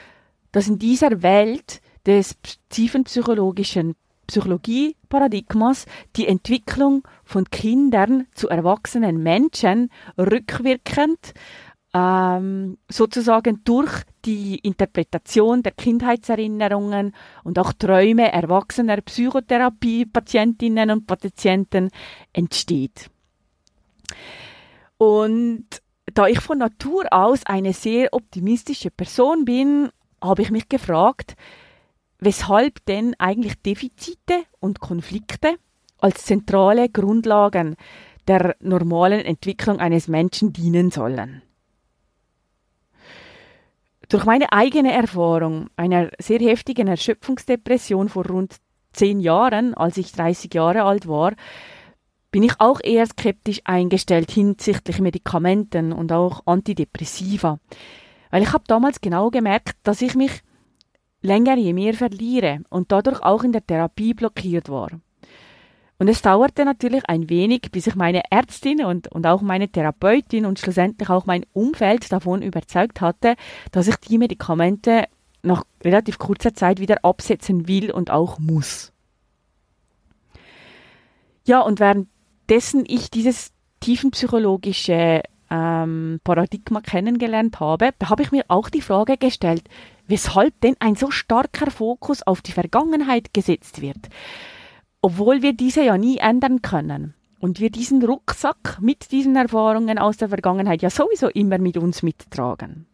dass 0.53 0.69
in 0.69 0.79
dieser 0.79 1.23
Welt 1.23 1.81
des 2.07 2.37
tiefen 2.71 3.05
psychologischen 3.05 3.95
Psychologie-Paradigmas 4.27 5.87
die 6.17 6.27
Entwicklung 6.27 7.07
von 7.25 7.45
Kindern 7.51 8.27
zu 8.35 8.49
erwachsenen 8.49 9.23
Menschen 9.23 9.91
rückwirkend 10.19 11.35
ähm, 11.95 12.77
sozusagen 12.91 13.63
durch 13.65 14.03
die 14.25 14.59
Interpretation 14.59 15.63
der 15.63 15.73
Kindheitserinnerungen 15.73 17.15
und 17.45 17.59
auch 17.59 17.73
Träume 17.73 18.33
erwachsener 18.33 19.01
Psychotherapie-Patientinnen 19.01 20.91
und 20.91 21.07
Patienten 21.07 21.91
entsteht. 22.33 23.11
Und 24.99 25.67
da 26.13 26.27
ich 26.27 26.41
von 26.41 26.59
Natur 26.59 27.07
aus 27.11 27.47
eine 27.47 27.73
sehr 27.73 28.13
optimistische 28.13 28.91
Person 28.91 29.45
bin, 29.45 29.91
habe 30.21 30.43
ich 30.43 30.51
mich 30.51 30.69
gefragt, 30.69 31.37
weshalb 32.19 32.85
denn 32.87 33.15
eigentlich 33.19 33.61
Defizite 33.63 34.43
und 34.61 34.81
Konflikte 34.81 35.57
als 36.05 36.27
zentrale 36.27 36.91
Grundlagen 36.91 37.77
der 38.29 38.57
normalen 38.61 39.21
Entwicklung 39.21 39.79
eines 39.79 40.07
Menschen 40.07 40.53
dienen 40.53 40.91
sollen. 40.91 41.41
Durch 44.11 44.27
meine 44.27 44.53
eigene 44.53 44.93
Erfahrung 44.93 45.71
einer 45.77 46.11
sehr 46.19 46.41
heftigen 46.41 46.89
Erschöpfungsdepression 46.89 48.11
vor 48.11 48.27
rund 48.27 48.57
zehn 48.93 49.19
Jahren, 49.19 49.73
als 49.73 49.97
ich 49.97 50.13
30 50.13 50.53
Jahre 50.53 50.83
alt 50.83 51.09
war, 51.09 51.33
bin 52.31 52.43
ich 52.43 52.53
auch 52.59 52.81
eher 52.85 53.07
skeptisch 53.07 53.63
eingestellt 53.65 54.31
hinsichtlich 54.31 55.01
Medikamenten 55.01 55.91
und 55.91 56.13
auch 56.13 56.43
Antidepressiva. 56.45 57.61
Weil 58.31 58.43
ich 58.43 58.53
habe 58.53 58.65
damals 58.67 59.01
genau 59.01 59.31
gemerkt, 59.31 59.77
dass 59.85 60.03
ich 60.03 60.15
mich 60.15 60.43
länger 61.23 61.57
je 61.57 61.73
mehr 61.73 61.95
verliere 61.95 62.61
und 62.69 62.93
dadurch 62.93 63.23
auch 63.23 63.43
in 63.43 63.53
der 63.53 63.67
Therapie 63.67 64.13
blockiert 64.13 64.69
war. 64.69 64.91
Und 65.99 66.09
es 66.09 66.23
dauerte 66.23 66.65
natürlich 66.65 67.09
ein 67.09 67.31
wenig, 67.31 67.71
bis 67.71 67.87
ich 67.87 67.95
meine 67.95 68.23
Ärztin 68.31 68.85
und, 68.85 69.09
und 69.09 69.27
auch 69.27 69.43
meine 69.43 69.69
Therapeutin 69.69 70.45
und 70.45 70.59
schlussendlich 70.59 71.09
auch 71.09 71.27
mein 71.27 71.47
Umfeld 71.53 72.11
davon 72.11 72.43
überzeugt 72.43 73.01
hatte, 73.01 73.37
dass 73.71 73.87
ich 73.87 73.97
die 73.97 74.19
Medikamente 74.19 75.05
nach 75.43 75.65
relativ 75.83 76.19
kurzer 76.19 76.55
Zeit 76.55 76.81
wieder 76.81 77.05
absetzen 77.05 77.69
will 77.69 77.91
und 77.91 78.11
auch 78.11 78.39
muss. 78.39 78.93
Ja, 81.47 81.61
und 81.61 81.79
währenddessen 81.79 82.85
ich 82.87 83.11
dieses 83.11 83.53
tiefenpsychologische 83.81 85.23
ähm, 85.51 86.21
Paradigma 86.25 86.81
kennengelernt 86.81 87.61
habe, 87.61 87.91
da 87.99 88.09
habe 88.09 88.23
ich 88.23 88.33
mir 88.33 88.45
auch 88.49 88.71
die 88.71 88.81
Frage 88.81 89.19
gestellt, 89.19 89.65
weshalb 90.07 90.59
denn 90.63 90.75
ein 90.81 90.97
so 90.97 91.11
starker 91.11 91.71
Fokus 91.71 92.23
auf 92.23 92.41
die 92.41 92.53
Vergangenheit 92.53 93.35
gesetzt 93.35 93.83
wird, 93.83 94.09
obwohl 95.05 95.43
wir 95.43 95.53
diese 95.53 95.85
ja 95.85 95.99
nie 95.99 96.17
ändern 96.17 96.63
können 96.63 97.13
und 97.39 97.61
wir 97.61 97.69
diesen 97.69 98.03
Rucksack 98.03 98.79
mit 98.81 99.13
diesen 99.13 99.37
Erfahrungen 99.37 99.99
aus 99.99 100.17
der 100.17 100.31
Vergangenheit 100.31 100.81
ja 100.81 100.89
sowieso 100.89 101.29
immer 101.29 101.59
mit 101.59 101.77
uns 101.77 102.03
mittragen. 102.03 102.87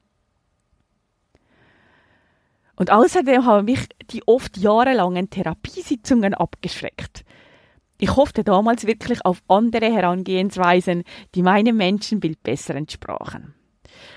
Und 2.74 2.90
außerdem 2.90 3.46
haben 3.46 3.66
mich 3.66 3.86
die 4.10 4.26
oft 4.26 4.56
jahrelangen 4.56 5.30
Therapiesitzungen 5.30 6.34
abgeschreckt. 6.34 7.24
Ich 7.98 8.16
hoffte 8.16 8.42
damals 8.42 8.88
wirklich 8.88 9.24
auf 9.24 9.40
andere 9.46 9.94
Herangehensweisen, 9.94 11.04
die 11.36 11.44
meinem 11.44 11.76
Menschenbild 11.76 12.42
besser 12.42 12.74
entsprachen. 12.74 13.54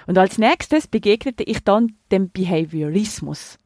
Und 0.08 0.18
als 0.18 0.40
nächstes 0.40 0.88
begegnete 0.88 1.44
ich 1.44 1.64
dann 1.64 1.96
dem 2.12 2.32
Behaviorismus. 2.32 3.60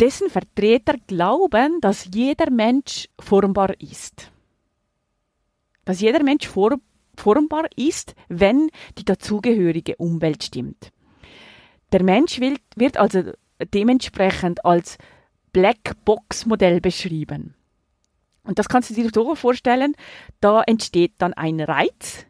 Dessen 0.00 0.30
Vertreter 0.30 0.94
glauben, 1.06 1.80
dass 1.80 2.08
jeder 2.12 2.50
Mensch 2.50 3.08
formbar 3.18 3.80
ist. 3.80 4.30
Dass 5.84 6.00
jeder 6.00 6.22
Mensch 6.22 6.46
form 6.46 6.80
formbar 7.16 7.64
ist, 7.74 8.14
wenn 8.28 8.70
die 8.96 9.04
dazugehörige 9.04 9.96
Umwelt 9.96 10.44
stimmt. 10.44 10.92
Der 11.90 12.04
Mensch 12.04 12.38
wird, 12.38 12.60
wird 12.76 12.96
also 12.96 13.32
dementsprechend 13.74 14.64
als 14.64 14.98
Blackbox-Modell 15.52 16.80
beschrieben. 16.80 17.54
Und 18.44 18.58
das 18.58 18.68
kannst 18.68 18.90
du 18.90 18.94
dir 18.94 19.10
so 19.12 19.34
vorstellen, 19.34 19.94
da 20.40 20.62
entsteht 20.62 21.14
dann 21.18 21.34
ein 21.34 21.60
Reiz, 21.60 22.24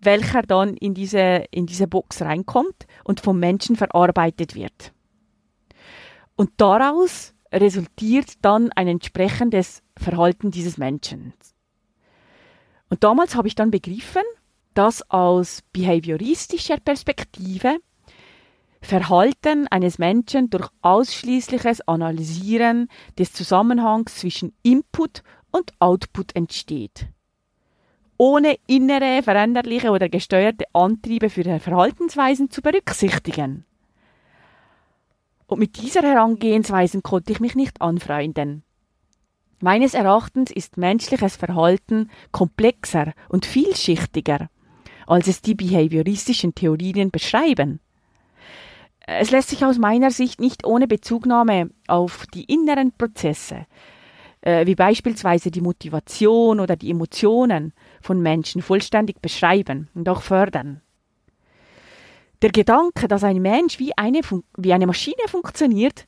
welcher 0.00 0.42
dann 0.42 0.74
in 0.74 0.94
diese, 0.94 1.44
in 1.50 1.66
diese 1.66 1.86
Box 1.86 2.22
reinkommt 2.22 2.86
und 3.04 3.20
vom 3.20 3.38
Menschen 3.38 3.76
verarbeitet 3.76 4.54
wird. 4.54 4.92
Und 6.38 6.52
daraus 6.56 7.34
resultiert 7.52 8.34
dann 8.42 8.70
ein 8.72 8.86
entsprechendes 8.86 9.82
Verhalten 9.96 10.52
dieses 10.52 10.78
Menschen. 10.78 11.32
Und 12.88 13.02
damals 13.02 13.34
habe 13.34 13.48
ich 13.48 13.56
dann 13.56 13.72
begriffen, 13.72 14.22
dass 14.72 15.10
aus 15.10 15.64
behavioristischer 15.72 16.76
Perspektive 16.78 17.78
Verhalten 18.80 19.66
eines 19.66 19.98
Menschen 19.98 20.48
durch 20.48 20.68
ausschließliches 20.82 21.88
Analysieren 21.88 22.86
des 23.18 23.32
Zusammenhangs 23.32 24.14
zwischen 24.14 24.54
Input 24.62 25.24
und 25.50 25.72
Output 25.80 26.36
entsteht 26.36 27.08
ohne 28.18 28.58
innere, 28.66 29.22
veränderliche 29.22 29.90
oder 29.90 30.08
gesteuerte 30.08 30.64
Antriebe 30.72 31.30
für 31.30 31.60
Verhaltensweisen 31.60 32.50
zu 32.50 32.60
berücksichtigen. 32.60 33.64
Und 35.48 35.58
mit 35.58 35.82
dieser 35.82 36.02
Herangehensweise 36.02 37.00
konnte 37.00 37.32
ich 37.32 37.40
mich 37.40 37.56
nicht 37.56 37.80
anfreunden. 37.80 38.62
Meines 39.60 39.94
Erachtens 39.94 40.52
ist 40.52 40.76
menschliches 40.76 41.36
Verhalten 41.36 42.10
komplexer 42.30 43.14
und 43.28 43.46
vielschichtiger, 43.46 44.50
als 45.06 45.26
es 45.26 45.42
die 45.42 45.54
behavioristischen 45.54 46.54
Theorien 46.54 47.10
beschreiben. 47.10 47.80
Es 49.06 49.30
lässt 49.30 49.48
sich 49.48 49.64
aus 49.64 49.78
meiner 49.78 50.10
Sicht 50.10 50.38
nicht 50.38 50.66
ohne 50.66 50.86
Bezugnahme 50.86 51.70
auf 51.86 52.26
die 52.26 52.44
inneren 52.44 52.92
Prozesse, 52.92 53.66
äh, 54.42 54.66
wie 54.66 54.74
beispielsweise 54.74 55.50
die 55.50 55.62
Motivation 55.62 56.60
oder 56.60 56.76
die 56.76 56.90
Emotionen 56.90 57.72
von 58.02 58.20
Menschen 58.20 58.60
vollständig 58.60 59.22
beschreiben 59.22 59.88
und 59.94 60.10
auch 60.10 60.20
fördern. 60.20 60.82
Der 62.42 62.50
Gedanke, 62.50 63.08
dass 63.08 63.24
ein 63.24 63.42
Mensch 63.42 63.78
wie 63.78 63.96
eine, 63.96 64.20
wie 64.56 64.72
eine 64.72 64.86
Maschine 64.86 65.26
funktioniert, 65.26 66.06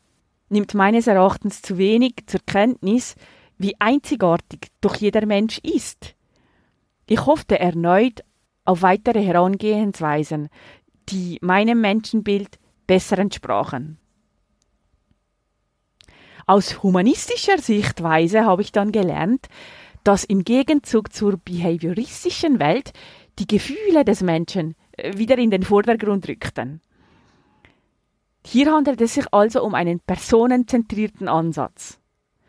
nimmt 0.49 0.75
meines 0.75 1.07
Erachtens 1.07 1.63
zu 1.63 1.77
wenig 1.77 2.15
zur 2.27 2.41
Kenntnis, 2.47 3.17
wie 3.59 3.75
einzigartig 3.81 4.69
doch 4.81 4.95
jeder 4.95 5.27
Mensch 5.27 5.59
ist. 5.59 6.15
Ich 7.07 7.27
hoffte 7.27 7.59
erneut 7.59 8.21
auf 8.65 8.83
weitere 8.83 9.23
Herangehensweisen, 9.23 10.49
die 11.09 11.39
meinem 11.41 11.81
Menschenbild 11.81 12.59
besser 12.87 13.19
entsprachen. 13.19 13.99
Aus 16.47 16.83
humanistischer 16.83 17.59
Sichtweise 17.59 18.45
habe 18.45 18.63
ich 18.63 18.73
dann 18.73 18.93
gelernt, 18.93 19.47
dass 20.05 20.25
im 20.25 20.45
Gegenzug 20.45 21.13
zur 21.13 21.37
behavioristischen 21.37 22.59
Welt 22.59 22.93
die 23.39 23.47
Gefühle 23.47 24.05
des 24.05 24.23
Menschen 24.23 24.75
wieder 25.17 25.39
in 25.39 25.51
den 25.51 25.63
Vordergrund 25.63 26.29
rückten. 26.29 26.81
Hier 28.47 28.73
handelt 28.73 29.01
es 29.01 29.15
sich 29.15 29.27
also 29.33 29.63
um 29.63 29.75
einen 29.75 30.01
personenzentrierten 30.01 31.29
Ansatz. 31.29 31.99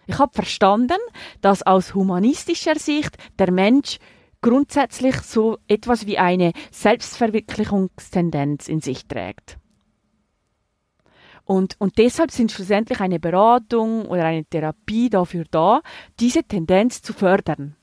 Ich 0.07 0.17
habe 0.19 0.33
verstanden, 0.33 0.99
dass 1.41 1.63
aus 1.63 1.93
humanistischer 1.93 2.75
Sicht 2.75 3.17
der 3.39 3.51
Mensch 3.51 3.99
grundsätzlich 4.41 5.15
so 5.17 5.57
etwas 5.67 6.07
wie 6.07 6.17
eine 6.17 6.53
Selbstverwirklichungstendenz 6.71 8.67
in 8.67 8.81
sich 8.81 9.05
trägt. 9.07 9.57
Und, 11.43 11.75
und 11.79 11.97
deshalb 11.97 12.31
sind 12.31 12.51
schlussendlich 12.51 12.99
eine 13.01 13.19
Beratung 13.19 14.05
oder 14.05 14.25
eine 14.25 14.45
Therapie 14.45 15.09
dafür 15.09 15.45
da, 15.49 15.81
diese 16.19 16.43
Tendenz 16.43 17.01
zu 17.01 17.13
fördern. 17.13 17.75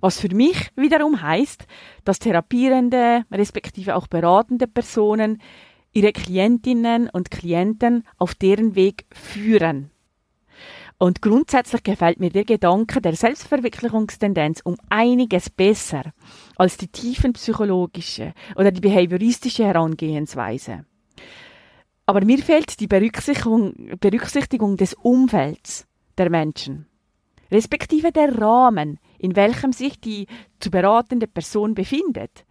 Was 0.00 0.20
für 0.20 0.34
mich 0.34 0.70
wiederum 0.76 1.22
heißt, 1.22 1.66
dass 2.04 2.18
therapierende, 2.18 3.24
respektive 3.30 3.96
auch 3.96 4.06
beratende 4.06 4.66
Personen 4.66 5.40
ihre 5.92 6.12
Klientinnen 6.12 7.08
und 7.08 7.30
Klienten 7.30 8.04
auf 8.18 8.34
deren 8.34 8.74
Weg 8.74 9.06
führen. 9.12 9.90
Und 10.98 11.22
grundsätzlich 11.22 11.84
gefällt 11.84 12.18
mir 12.18 12.30
der 12.30 12.44
Gedanke 12.44 13.00
der 13.00 13.14
Selbstverwirklichungstendenz 13.14 14.60
um 14.64 14.76
einiges 14.88 15.48
besser 15.48 16.12
als 16.56 16.76
die 16.76 16.88
tiefenpsychologische 16.88 18.34
oder 18.56 18.72
die 18.72 18.80
behavioristische 18.80 19.64
Herangehensweise. 19.64 20.84
Aber 22.04 22.24
mir 22.24 22.38
fehlt 22.38 22.80
die 22.80 22.88
Berücksichtigung, 22.88 23.96
Berücksichtigung 24.00 24.76
des 24.76 24.94
Umfelds 24.94 25.86
der 26.16 26.30
Menschen, 26.30 26.86
respektive 27.52 28.10
der 28.10 28.36
Rahmen, 28.36 28.98
in 29.18 29.36
welchem 29.36 29.72
sich 29.72 30.00
die 30.00 30.26
zu 30.60 30.70
beratende 30.70 31.26
Person 31.26 31.74
befindet. 31.74 32.44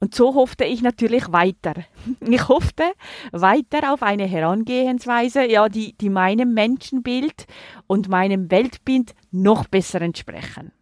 Und 0.00 0.14
so 0.14 0.34
hoffte 0.34 0.64
ich 0.64 0.80
natürlich 0.82 1.30
weiter. 1.30 1.74
Ich 2.20 2.48
hoffte 2.48 2.84
weiter 3.32 3.92
auf 3.92 4.02
eine 4.02 4.26
Herangehensweise, 4.26 5.44
ja, 5.44 5.68
die, 5.68 5.92
die 5.92 6.08
meinem 6.08 6.54
Menschenbild 6.54 7.46
und 7.86 8.08
meinem 8.08 8.50
Weltbild 8.50 9.14
noch 9.30 9.66
besser 9.68 10.00
entsprechen. 10.00 10.72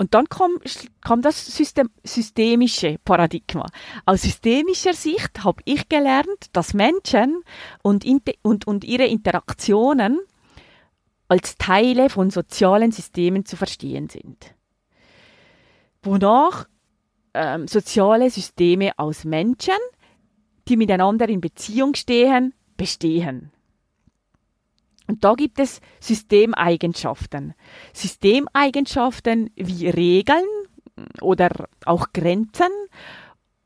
Und 0.00 0.14
dann 0.14 0.30
kam, 0.30 0.52
kam 1.02 1.20
das 1.20 1.44
System, 1.44 1.90
systemische 2.02 2.96
Paradigma. 3.04 3.66
Aus 4.06 4.22
systemischer 4.22 4.94
Sicht 4.94 5.44
habe 5.44 5.60
ich 5.66 5.90
gelernt, 5.90 6.46
dass 6.54 6.72
Menschen 6.72 7.42
und, 7.82 8.06
und, 8.40 8.66
und 8.66 8.84
ihre 8.84 9.04
Interaktionen 9.04 10.18
als 11.30 11.56
Teile 11.56 12.10
von 12.10 12.28
sozialen 12.30 12.90
Systemen 12.90 13.44
zu 13.44 13.56
verstehen 13.56 14.08
sind. 14.08 14.52
Wonach 16.02 16.66
ähm, 17.34 17.68
soziale 17.68 18.28
Systeme 18.30 18.98
aus 18.98 19.24
Menschen, 19.24 19.78
die 20.66 20.76
miteinander 20.76 21.28
in 21.28 21.40
Beziehung 21.40 21.94
stehen, 21.94 22.52
bestehen. 22.76 23.52
Und 25.06 25.22
da 25.22 25.34
gibt 25.34 25.60
es 25.60 25.80
Systemeigenschaften. 26.00 27.54
Systemeigenschaften 27.92 29.50
wie 29.54 29.88
Regeln 29.88 30.46
oder 31.20 31.68
auch 31.84 32.08
Grenzen 32.12 32.72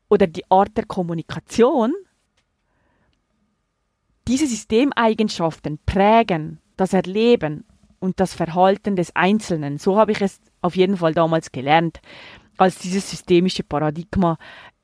oder 0.07 0.27
die 0.27 0.49
Art 0.51 0.77
der 0.77 0.85
Kommunikation. 0.85 1.93
Diese 4.27 4.45
Systemeigenschaften 4.45 5.79
prägen 5.83 6.61
das 6.77 6.93
Erleben 6.93 7.65
und 7.99 8.19
das 8.19 8.33
Verhalten 8.33 8.95
des 8.95 9.15
Einzelnen. 9.15 9.77
So 9.77 9.97
habe 9.97 10.11
ich 10.11 10.21
es 10.21 10.39
auf 10.61 10.75
jeden 10.75 10.97
Fall 10.97 11.13
damals 11.13 11.51
gelernt, 11.51 12.01
als 12.57 12.77
dieses 12.79 13.09
systemische 13.09 13.63
Paradigma 13.63 14.37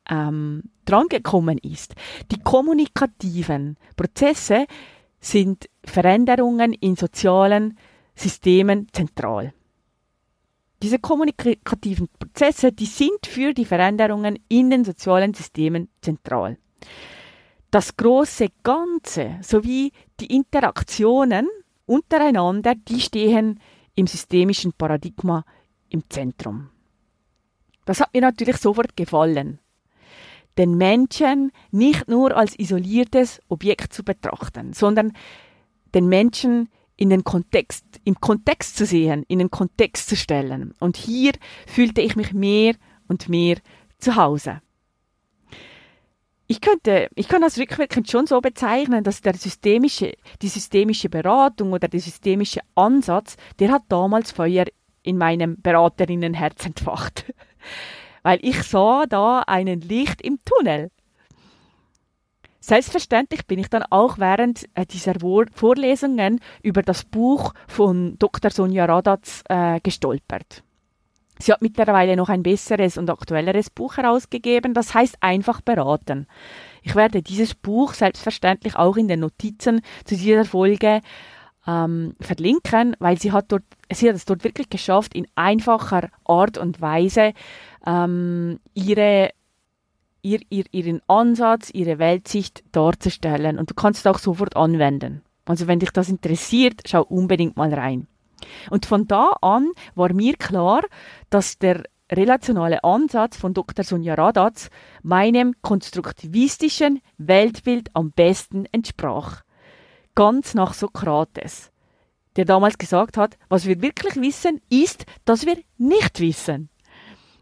ähm, 0.10 0.64
drangekommen 0.86 1.58
ist. 1.58 1.96
Die 2.32 2.40
kommunikativen 2.40 3.78
Prozesse 3.96 4.66
sind 5.20 5.70
Veränderungen 5.84 6.74
in 6.74 6.96
sozialen 6.96 7.78
Systemen 8.16 8.88
zentral. 8.92 9.54
Diese 10.82 10.98
kommunikativen 10.98 12.10
Prozesse, 12.20 12.72
die 12.72 12.88
sind 12.88 13.28
für 13.28 13.54
die 13.54 13.66
Veränderungen 13.66 14.40
in 14.50 14.72
den 14.72 14.84
sozialen 14.84 15.34
Systemen 15.34 15.90
zentral. 16.02 16.58
Das 17.70 17.96
große 17.96 18.48
Ganze 18.64 19.38
sowie 19.42 19.92
die 20.20 20.36
Interaktionen 20.36 21.48
untereinander, 21.92 22.74
die 22.76 23.02
stehen 23.02 23.60
im 23.96 24.08
systemischen 24.08 24.72
Paradigma 24.72 25.44
im 25.90 26.10
Zentrum. 26.10 26.70
Das 27.84 28.00
hat 28.00 28.14
mir 28.14 28.22
natürlich 28.22 28.58
sofort 28.58 28.96
gefallen. 28.96 29.60
Den 30.58 30.78
Menschen 30.78 31.52
nicht 31.72 32.08
nur 32.08 32.38
als 32.38 32.58
isoliertes 32.58 33.42
Objekt 33.50 33.94
zu 33.94 34.04
betrachten, 34.04 34.72
sondern 34.72 35.12
den 35.94 36.08
Menschen 36.08 36.70
in 36.96 37.10
den 37.10 37.26
Kontext, 37.26 37.86
im 38.06 38.16
Kontext 38.22 38.78
zu 38.78 38.86
sehen, 38.86 39.26
in 39.28 39.40
den 39.40 39.52
Kontext 39.52 40.08
zu 40.08 40.16
stellen. 40.16 40.74
Und 40.80 40.96
hier 40.96 41.34
fühlte 41.68 42.00
ich 42.00 42.16
mich 42.16 42.32
mehr 42.32 42.76
und 43.10 43.28
mehr 43.28 43.58
zu 43.98 44.16
Hause. 44.16 44.62
Ich 46.52 46.60
könnte, 46.60 47.08
ich 47.16 47.30
kann 47.30 47.42
das 47.42 47.58
rückwirkend 47.58 48.12
schon 48.12 48.28
so 48.28 48.42
bezeichnen, 48.42 49.06
dass 49.06 49.22
der 49.22 49.36
systemische, 49.36 50.18
die 50.42 50.50
systemische 50.50 51.08
Beratung 51.08 51.72
oder 51.72 51.88
der 51.88 52.02
systemische 52.02 52.60
Ansatz, 52.76 53.38
der 53.60 53.72
hat 53.72 53.84
damals 53.88 54.34
Feuer 54.34 54.66
in 55.02 55.18
meinem 55.18 55.62
Beraterinnenherz 55.62 56.66
entfacht. 56.66 57.34
Weil 58.24 58.40
ich 58.42 58.64
sah 58.64 59.06
da 59.06 59.44
einen 59.48 59.80
Licht 59.80 60.22
im 60.22 60.40
Tunnel. 60.44 60.92
Selbstverständlich 62.60 63.48
bin 63.48 63.58
ich 63.58 63.70
dann 63.70 63.84
auch 63.90 64.18
während 64.18 64.66
äh, 64.74 64.86
dieser 64.86 65.14
Vorlesungen 65.56 66.42
über 66.64 66.82
das 66.82 67.06
Buch 67.06 67.54
von 67.70 68.20
Dr. 68.20 68.52
Sonja 68.52 68.84
Radatz 68.84 69.42
äh, 69.48 69.80
gestolpert. 69.80 70.64
Sie 71.42 71.52
hat 71.52 71.62
mittlerweile 71.62 72.16
noch 72.16 72.30
ein 72.30 72.44
besseres 72.44 72.98
und 72.98 73.10
aktuelleres 73.10 73.70
Buch 73.70 73.98
herausgegeben, 73.98 74.74
das 74.74 74.94
heißt 74.94 75.18
einfach 75.22 75.62
beraten. 75.62 76.28
Ich 76.84 76.96
werde 76.96 77.22
dieses 77.22 77.56
Buch 77.56 77.94
selbstverständlich 77.94 78.76
auch 78.76 78.98
in 78.98 79.08
den 79.08 79.20
Notizen 79.20 79.82
zu 80.06 80.16
dieser 80.16 80.46
Folge 80.46 81.02
ähm, 81.68 82.16
verlinken, 82.20 82.96
weil 83.00 83.20
sie 83.20 83.32
hat 83.32 83.52
dort, 83.52 83.64
sie 83.92 84.10
hat 84.10 84.16
es 84.16 84.26
dort 84.26 84.44
wirklich 84.44 84.70
geschafft, 84.70 85.16
in 85.16 85.28
einfacher 85.36 86.10
Art 86.26 86.58
und 86.58 86.82
Weise 86.82 87.34
ähm, 87.86 88.60
ihre 88.74 89.32
ihr, 90.24 90.40
ihr, 90.50 90.66
ihren 90.72 91.02
Ansatz, 91.08 91.70
ihre 91.74 92.00
Weltsicht 92.00 92.64
darzustellen. 92.72 93.58
Und 93.58 93.72
du 93.72 93.74
kannst 93.74 94.02
es 94.02 94.08
auch 94.08 94.20
sofort 94.20 94.56
anwenden. 94.56 95.24
Also 95.46 95.68
wenn 95.68 95.80
dich 95.80 95.92
das 95.92 96.10
interessiert, 96.10 96.82
schau 96.88 97.04
unbedingt 97.04 97.58
mal 97.58 97.74
rein. 97.74 98.08
Und 98.70 98.86
von 98.86 99.08
da 99.08 99.34
an 99.42 99.72
war 99.96 100.14
mir 100.14 100.36
klar, 100.36 100.82
dass 101.30 101.58
der 101.58 101.84
relationale 102.12 102.84
Ansatz 102.84 103.38
von 103.38 103.54
Dr. 103.54 103.86
Sonja 103.86 104.16
Radatz 104.16 104.70
meinem 105.02 105.56
konstruktivistischen 105.62 107.02
Weltbild 107.18 107.90
am 107.94 108.12
besten 108.12 108.66
entsprach. 108.72 109.44
Ganz 110.14 110.54
nach 110.54 110.74
Sokrates, 110.74 111.72
der 112.36 112.46
damals 112.46 112.78
gesagt 112.78 113.18
hat, 113.18 113.38
was 113.48 113.66
wir 113.66 113.82
wirklich 113.82 114.16
wissen, 114.18 114.60
ist, 114.70 115.06
dass 115.24 115.46
wir 115.46 115.58
nicht 115.78 116.20
wissen. 116.20 116.70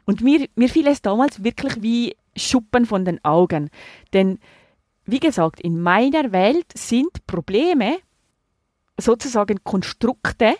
Und 0.05 0.21
mir, 0.21 0.47
mir 0.55 0.69
fiel 0.69 0.87
es 0.87 1.01
damals 1.01 1.43
wirklich 1.43 1.81
wie 1.81 2.15
Schuppen 2.35 2.85
von 2.85 3.05
den 3.05 3.23
Augen. 3.23 3.69
Denn, 4.13 4.39
wie 5.05 5.19
gesagt, 5.19 5.59
in 5.59 5.81
meiner 5.81 6.31
Welt 6.31 6.65
sind 6.75 7.25
Probleme 7.27 7.97
sozusagen 8.97 9.63
Konstrukte, 9.63 10.55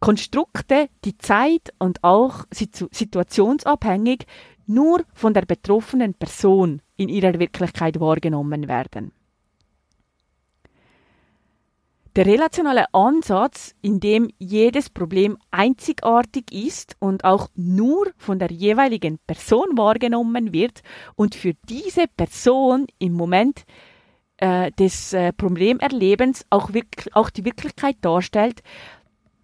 Konstrukte, 0.00 0.88
die 1.04 1.16
zeit- 1.18 1.72
und 1.78 2.02
auch 2.04 2.44
situationsabhängig 2.50 4.26
nur 4.66 5.04
von 5.14 5.32
der 5.32 5.42
betroffenen 5.42 6.14
Person 6.14 6.82
in 6.96 7.08
ihrer 7.08 7.38
Wirklichkeit 7.38 8.00
wahrgenommen 8.00 8.68
werden. 8.68 9.12
Der 12.16 12.24
relationale 12.24 12.86
Ansatz, 12.94 13.74
in 13.82 14.00
dem 14.00 14.30
jedes 14.38 14.88
Problem 14.88 15.36
einzigartig 15.50 16.50
ist 16.50 16.96
und 16.98 17.24
auch 17.24 17.48
nur 17.54 18.10
von 18.16 18.38
der 18.38 18.50
jeweiligen 18.50 19.18
Person 19.26 19.76
wahrgenommen 19.76 20.54
wird 20.54 20.82
und 21.14 21.34
für 21.34 21.52
diese 21.68 22.06
Person 22.16 22.86
im 22.98 23.12
Moment 23.12 23.66
äh, 24.38 24.72
des 24.72 25.12
äh, 25.12 25.34
Problemerlebens 25.34 26.46
auch, 26.48 26.70
auch 27.12 27.28
die 27.28 27.44
Wirklichkeit 27.44 27.96
darstellt, 28.00 28.62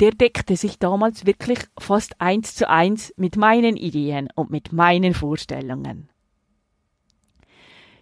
der 0.02 0.10
deckte 0.10 0.56
sich 0.56 0.80
damals 0.80 1.26
wirklich 1.26 1.60
fast 1.78 2.20
eins 2.20 2.56
zu 2.56 2.68
eins 2.68 3.14
mit 3.16 3.36
meinen 3.36 3.76
Ideen 3.76 4.28
und 4.34 4.50
mit 4.50 4.72
meinen 4.72 5.14
Vorstellungen. 5.14 6.08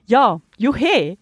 Ja, 0.07 0.41
juhe! 0.57 1.19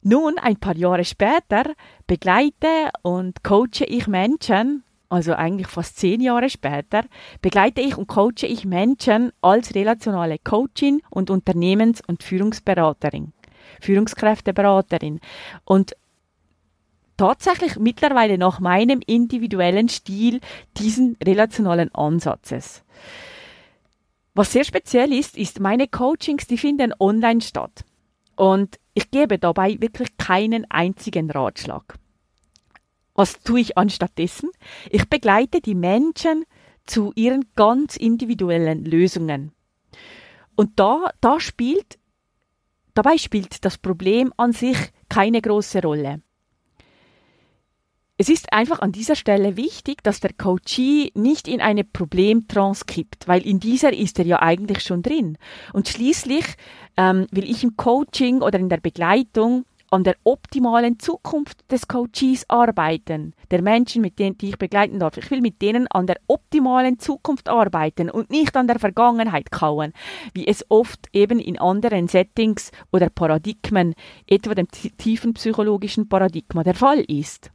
Nun, 0.00 0.38
ein 0.38 0.56
paar 0.56 0.76
Jahre 0.76 1.04
später, 1.04 1.74
begleite 2.06 2.88
und 3.02 3.44
coache 3.44 3.84
ich 3.86 4.06
Menschen, 4.06 4.82
also 5.10 5.34
eigentlich 5.34 5.66
fast 5.66 5.98
zehn 5.98 6.22
Jahre 6.22 6.48
später, 6.48 7.04
begleite 7.42 7.82
ich 7.82 7.98
und 7.98 8.06
coache 8.06 8.46
ich 8.46 8.64
Menschen 8.64 9.30
als 9.42 9.74
relationale 9.74 10.38
Coachin 10.38 11.02
und 11.10 11.28
Unternehmens- 11.28 12.00
und 12.06 12.22
Führungsberaterin, 12.22 13.34
Führungskräfteberaterin. 13.82 15.20
Und 15.66 15.92
tatsächlich 17.22 17.78
mittlerweile 17.78 18.36
nach 18.36 18.58
meinem 18.58 19.00
individuellen 19.06 19.88
Stil 19.88 20.40
diesen 20.76 21.16
relationalen 21.24 21.94
Ansatzes. 21.94 22.82
Was 24.34 24.50
sehr 24.50 24.64
speziell 24.64 25.12
ist, 25.12 25.38
ist, 25.38 25.60
meine 25.60 25.86
Coachings, 25.86 26.48
die 26.48 26.58
finden 26.58 26.92
online 26.98 27.40
statt. 27.40 27.84
Und 28.34 28.80
ich 28.92 29.12
gebe 29.12 29.38
dabei 29.38 29.80
wirklich 29.80 30.16
keinen 30.16 30.68
einzigen 30.68 31.30
Ratschlag. 31.30 31.96
Was 33.14 33.38
tue 33.38 33.60
ich 33.60 33.78
anstattdessen? 33.78 34.50
Ich 34.90 35.08
begleite 35.08 35.60
die 35.60 35.76
Menschen 35.76 36.44
zu 36.86 37.12
ihren 37.14 37.44
ganz 37.54 37.96
individuellen 37.96 38.84
Lösungen. 38.84 39.52
Und 40.56 40.72
da, 40.80 41.12
da 41.20 41.38
spielt, 41.38 42.00
dabei 42.94 43.16
spielt 43.16 43.64
das 43.64 43.78
Problem 43.78 44.32
an 44.36 44.52
sich 44.52 44.76
keine 45.08 45.40
große 45.40 45.82
Rolle. 45.82 46.20
Es 48.22 48.28
ist 48.28 48.52
einfach 48.52 48.78
an 48.78 48.92
dieser 48.92 49.16
Stelle 49.16 49.56
wichtig, 49.56 50.04
dass 50.04 50.20
der 50.20 50.32
Coachee 50.32 51.10
nicht 51.16 51.48
in 51.48 51.60
eine 51.60 51.82
Problemtrance 51.82 52.84
kippt, 52.86 53.26
weil 53.26 53.44
in 53.44 53.58
dieser 53.58 53.92
ist 53.92 54.16
er 54.20 54.24
ja 54.24 54.40
eigentlich 54.40 54.84
schon 54.84 55.02
drin. 55.02 55.38
Und 55.72 55.88
schließlich 55.88 56.44
ähm, 56.96 57.26
will 57.32 57.50
ich 57.50 57.64
im 57.64 57.76
Coaching 57.76 58.40
oder 58.40 58.60
in 58.60 58.68
der 58.68 58.76
Begleitung 58.76 59.64
an 59.90 60.04
der 60.04 60.14
optimalen 60.22 61.00
Zukunft 61.00 61.68
des 61.72 61.88
Coaches 61.88 62.44
arbeiten, 62.46 63.34
der 63.50 63.60
Menschen, 63.60 64.02
mit 64.02 64.20
denen 64.20 64.38
die 64.38 64.50
ich 64.50 64.56
begleiten 64.56 65.00
darf. 65.00 65.16
Ich 65.16 65.28
will 65.32 65.40
mit 65.40 65.60
denen 65.60 65.88
an 65.88 66.06
der 66.06 66.20
optimalen 66.28 67.00
Zukunft 67.00 67.48
arbeiten 67.48 68.08
und 68.08 68.30
nicht 68.30 68.56
an 68.56 68.68
der 68.68 68.78
Vergangenheit 68.78 69.50
kauen, 69.50 69.92
wie 70.32 70.46
es 70.46 70.64
oft 70.68 71.08
eben 71.12 71.40
in 71.40 71.58
anderen 71.58 72.06
Settings 72.06 72.70
oder 72.92 73.10
Paradigmen, 73.10 73.94
etwa 74.28 74.54
dem 74.54 74.68
tiefen 74.70 75.34
psychologischen 75.34 76.08
Paradigma, 76.08 76.62
der 76.62 76.74
Fall 76.74 77.00
ist. 77.00 77.50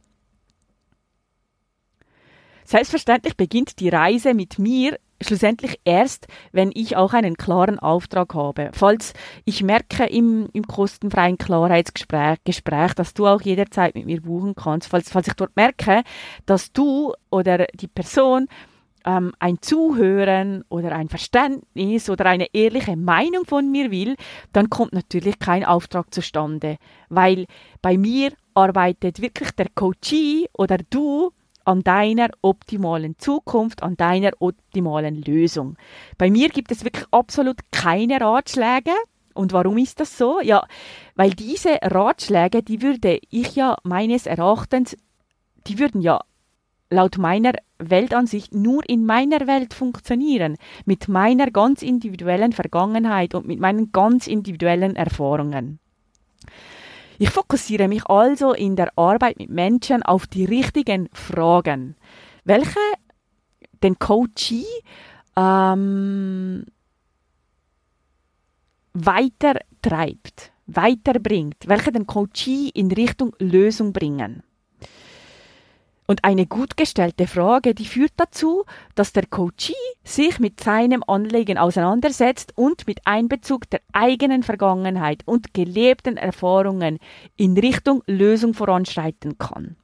Selbstverständlich 2.68 3.34
beginnt 3.34 3.80
die 3.80 3.88
Reise 3.88 4.34
mit 4.34 4.58
mir 4.58 4.98
schlussendlich 5.22 5.80
erst, 5.86 6.26
wenn 6.52 6.70
ich 6.74 6.96
auch 6.96 7.14
einen 7.14 7.38
klaren 7.38 7.78
Auftrag 7.78 8.34
habe. 8.34 8.68
Falls 8.74 9.14
ich 9.46 9.62
merke 9.62 10.04
im, 10.04 10.50
im 10.52 10.66
kostenfreien 10.66 11.38
Klarheitsgespräch, 11.38 12.36
Gespräch, 12.44 12.92
dass 12.92 13.14
du 13.14 13.26
auch 13.26 13.40
jederzeit 13.40 13.94
mit 13.94 14.04
mir 14.04 14.20
buchen 14.20 14.54
kannst, 14.54 14.90
falls, 14.90 15.08
falls 15.08 15.28
ich 15.28 15.32
dort 15.32 15.56
merke, 15.56 16.02
dass 16.44 16.70
du 16.70 17.14
oder 17.30 17.64
die 17.72 17.88
Person 17.88 18.48
ähm, 19.06 19.32
ein 19.38 19.62
Zuhören 19.62 20.62
oder 20.68 20.92
ein 20.92 21.08
Verständnis 21.08 22.10
oder 22.10 22.26
eine 22.26 22.48
ehrliche 22.52 22.98
Meinung 22.98 23.46
von 23.46 23.70
mir 23.70 23.90
will, 23.90 24.14
dann 24.52 24.68
kommt 24.68 24.92
natürlich 24.92 25.38
kein 25.38 25.64
Auftrag 25.64 26.12
zustande, 26.12 26.76
weil 27.08 27.46
bei 27.80 27.96
mir 27.96 28.30
arbeitet 28.52 29.22
wirklich 29.22 29.52
der 29.52 29.68
Coachee 29.74 30.50
oder 30.52 30.76
du 30.90 31.30
an 31.68 31.84
deiner 31.84 32.30
optimalen 32.40 33.18
Zukunft, 33.18 33.82
an 33.82 33.94
deiner 33.98 34.30
optimalen 34.38 35.20
Lösung. 35.20 35.76
Bei 36.16 36.30
mir 36.30 36.48
gibt 36.48 36.72
es 36.72 36.82
wirklich 36.82 37.04
absolut 37.10 37.58
keine 37.70 38.22
Ratschläge. 38.22 38.92
Und 39.34 39.52
warum 39.52 39.76
ist 39.76 40.00
das 40.00 40.16
so? 40.16 40.40
Ja, 40.40 40.66
weil 41.14 41.30
diese 41.30 41.76
Ratschläge, 41.82 42.62
die 42.62 42.80
würde 42.80 43.20
ich 43.28 43.54
ja 43.54 43.76
meines 43.82 44.26
Erachtens, 44.26 44.96
die 45.66 45.78
würden 45.78 46.00
ja 46.00 46.20
laut 46.88 47.18
meiner 47.18 47.52
Weltansicht 47.78 48.54
nur 48.54 48.82
in 48.88 49.04
meiner 49.04 49.46
Welt 49.46 49.74
funktionieren, 49.74 50.56
mit 50.86 51.06
meiner 51.06 51.50
ganz 51.50 51.82
individuellen 51.82 52.52
Vergangenheit 52.52 53.34
und 53.34 53.46
mit 53.46 53.60
meinen 53.60 53.92
ganz 53.92 54.26
individuellen 54.26 54.96
Erfahrungen. 54.96 55.80
Ich 57.18 57.30
fokussiere 57.30 57.88
mich 57.88 58.06
also 58.06 58.52
in 58.52 58.76
der 58.76 58.96
Arbeit 58.96 59.38
mit 59.38 59.50
Menschen 59.50 60.04
auf 60.04 60.28
die 60.28 60.44
richtigen 60.44 61.08
Fragen, 61.12 61.96
welche 62.44 62.78
den 63.82 63.98
Coachee 63.98 64.64
ähm, 65.36 66.64
weiter 68.92 69.58
treibt, 69.82 70.52
weiterbringt, 70.66 71.56
welche 71.66 71.90
den 71.90 72.06
Coachee 72.06 72.70
in 72.72 72.92
Richtung 72.92 73.34
Lösung 73.40 73.92
bringen. 73.92 74.44
Und 76.10 76.24
eine 76.24 76.46
gut 76.46 76.78
gestellte 76.78 77.26
Frage, 77.26 77.74
die 77.74 77.84
führt 77.84 78.12
dazu, 78.16 78.64
dass 78.94 79.12
der 79.12 79.26
Coachee 79.26 79.74
sich 80.04 80.38
mit 80.38 80.58
seinem 80.58 81.04
Anliegen 81.06 81.58
auseinandersetzt 81.58 82.54
und 82.56 82.86
mit 82.86 83.00
Einbezug 83.04 83.68
der 83.68 83.82
eigenen 83.92 84.42
Vergangenheit 84.42 85.22
und 85.26 85.52
gelebten 85.52 86.16
Erfahrungen 86.16 86.98
in 87.36 87.58
Richtung 87.58 88.02
Lösung 88.06 88.54
voranschreiten 88.54 89.36
kann. 89.36 89.76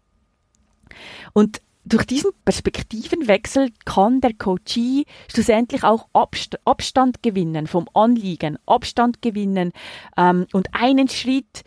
Und 1.34 1.60
durch 1.84 2.06
diesen 2.06 2.30
Perspektivenwechsel 2.46 3.70
kann 3.84 4.22
der 4.22 4.32
Coachee 4.32 5.04
schlussendlich 5.30 5.84
auch 5.84 6.08
Abst 6.14 6.58
Abstand 6.64 7.22
gewinnen 7.22 7.66
vom 7.66 7.86
Anliegen, 7.92 8.56
Abstand 8.64 9.20
gewinnen 9.20 9.72
ähm, 10.16 10.46
und 10.54 10.68
einen 10.72 11.08
Schritt 11.08 11.64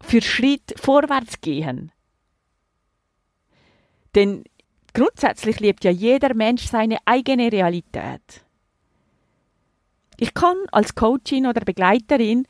für 0.00 0.20
Schritt 0.20 0.74
vorwärts 0.76 1.40
gehen. 1.40 1.91
Denn 4.14 4.44
grundsätzlich 4.92 5.60
lebt 5.60 5.84
ja 5.84 5.90
jeder 5.90 6.34
Mensch 6.34 6.66
seine 6.66 6.98
eigene 7.04 7.50
Realität. 7.50 8.44
Ich 10.18 10.34
kann 10.34 10.56
als 10.70 10.94
Coachin 10.94 11.46
oder 11.46 11.62
Begleiterin 11.62 12.46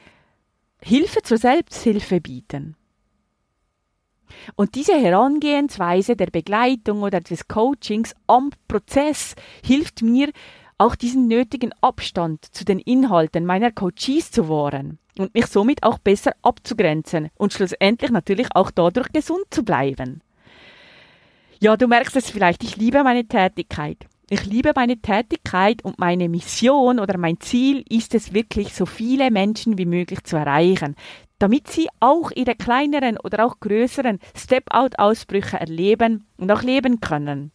Hilfe 0.82 1.22
zur 1.22 1.38
Selbsthilfe 1.38 2.20
bieten. 2.20 2.76
Und 4.56 4.74
diese 4.74 4.94
Herangehensweise 4.98 6.16
der 6.16 6.26
Begleitung 6.26 7.02
oder 7.02 7.20
des 7.20 7.46
Coachings 7.48 8.14
am 8.26 8.50
Prozess 8.66 9.34
hilft 9.64 10.02
mir, 10.02 10.32
auch 10.78 10.96
diesen 10.96 11.28
nötigen 11.28 11.72
Abstand 11.80 12.44
zu 12.52 12.64
den 12.64 12.80
Inhalten 12.80 13.46
meiner 13.46 13.70
Coaches 13.70 14.32
zu 14.32 14.48
wahren 14.48 14.98
und 15.16 15.32
mich 15.32 15.46
somit 15.46 15.84
auch 15.84 15.98
besser 15.98 16.32
abzugrenzen 16.42 17.30
und 17.36 17.52
schlussendlich 17.52 18.10
natürlich 18.10 18.48
auch 18.54 18.72
dadurch 18.72 19.12
gesund 19.12 19.44
zu 19.50 19.62
bleiben. 19.62 20.22
Ja, 21.62 21.76
du 21.76 21.86
merkst 21.86 22.16
es 22.16 22.28
vielleicht, 22.28 22.64
ich 22.64 22.76
liebe 22.76 23.04
meine 23.04 23.24
Tätigkeit. 23.24 24.08
Ich 24.28 24.46
liebe 24.46 24.72
meine 24.74 24.96
Tätigkeit 24.96 25.84
und 25.84 25.96
meine 25.96 26.28
Mission 26.28 26.98
oder 26.98 27.16
mein 27.18 27.38
Ziel 27.38 27.84
ist 27.88 28.16
es 28.16 28.34
wirklich, 28.34 28.74
so 28.74 28.84
viele 28.84 29.30
Menschen 29.30 29.78
wie 29.78 29.86
möglich 29.86 30.24
zu 30.24 30.34
erreichen, 30.34 30.96
damit 31.38 31.68
sie 31.68 31.86
auch 32.00 32.32
ihre 32.32 32.56
kleineren 32.56 33.16
oder 33.16 33.46
auch 33.46 33.60
größeren 33.60 34.18
Step-out-Ausbrüche 34.36 35.60
erleben 35.60 36.26
und 36.36 36.50
auch 36.50 36.64
leben 36.64 36.98
können. 36.98 37.52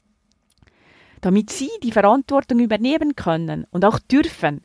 Damit 1.19 1.49
sie 1.49 1.69
die 1.83 1.91
Verantwortung 1.91 2.59
übernehmen 2.59 3.13
können 3.17 3.65
und 3.71 3.83
auch 3.83 3.99
dürfen, 3.99 4.61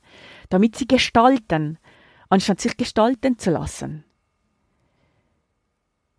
damit 0.50 0.76
sie 0.76 0.86
gestalten, 0.86 1.78
anstatt 2.28 2.60
sich 2.60 2.76
gestalten 2.76 3.40
zu 3.40 3.50
lassen. 3.50 4.04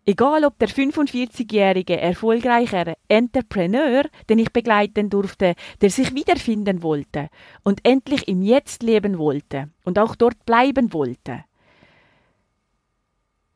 Egal 0.06 0.44
ob 0.44 0.60
der 0.60 0.68
45-jährige 0.68 1.98
erfolgreiche 2.00 2.96
Entrepreneur, 3.08 4.04
den 4.30 4.40
ich 4.40 4.52
begleiten 4.52 5.10
durfte, 5.10 5.56
der 5.82 5.90
sich 5.90 6.14
wiederfinden 6.14 6.84
wollte 6.84 7.30
und 7.64 7.80
endlich 7.86 8.28
im 8.28 8.42
Jetzt 8.42 8.84
leben 8.84 9.18
wollte 9.18 9.70
und 9.86 9.98
auch 9.98 10.16
dort 10.16 10.46
bleiben 10.46 10.92
wollte. 10.92 11.46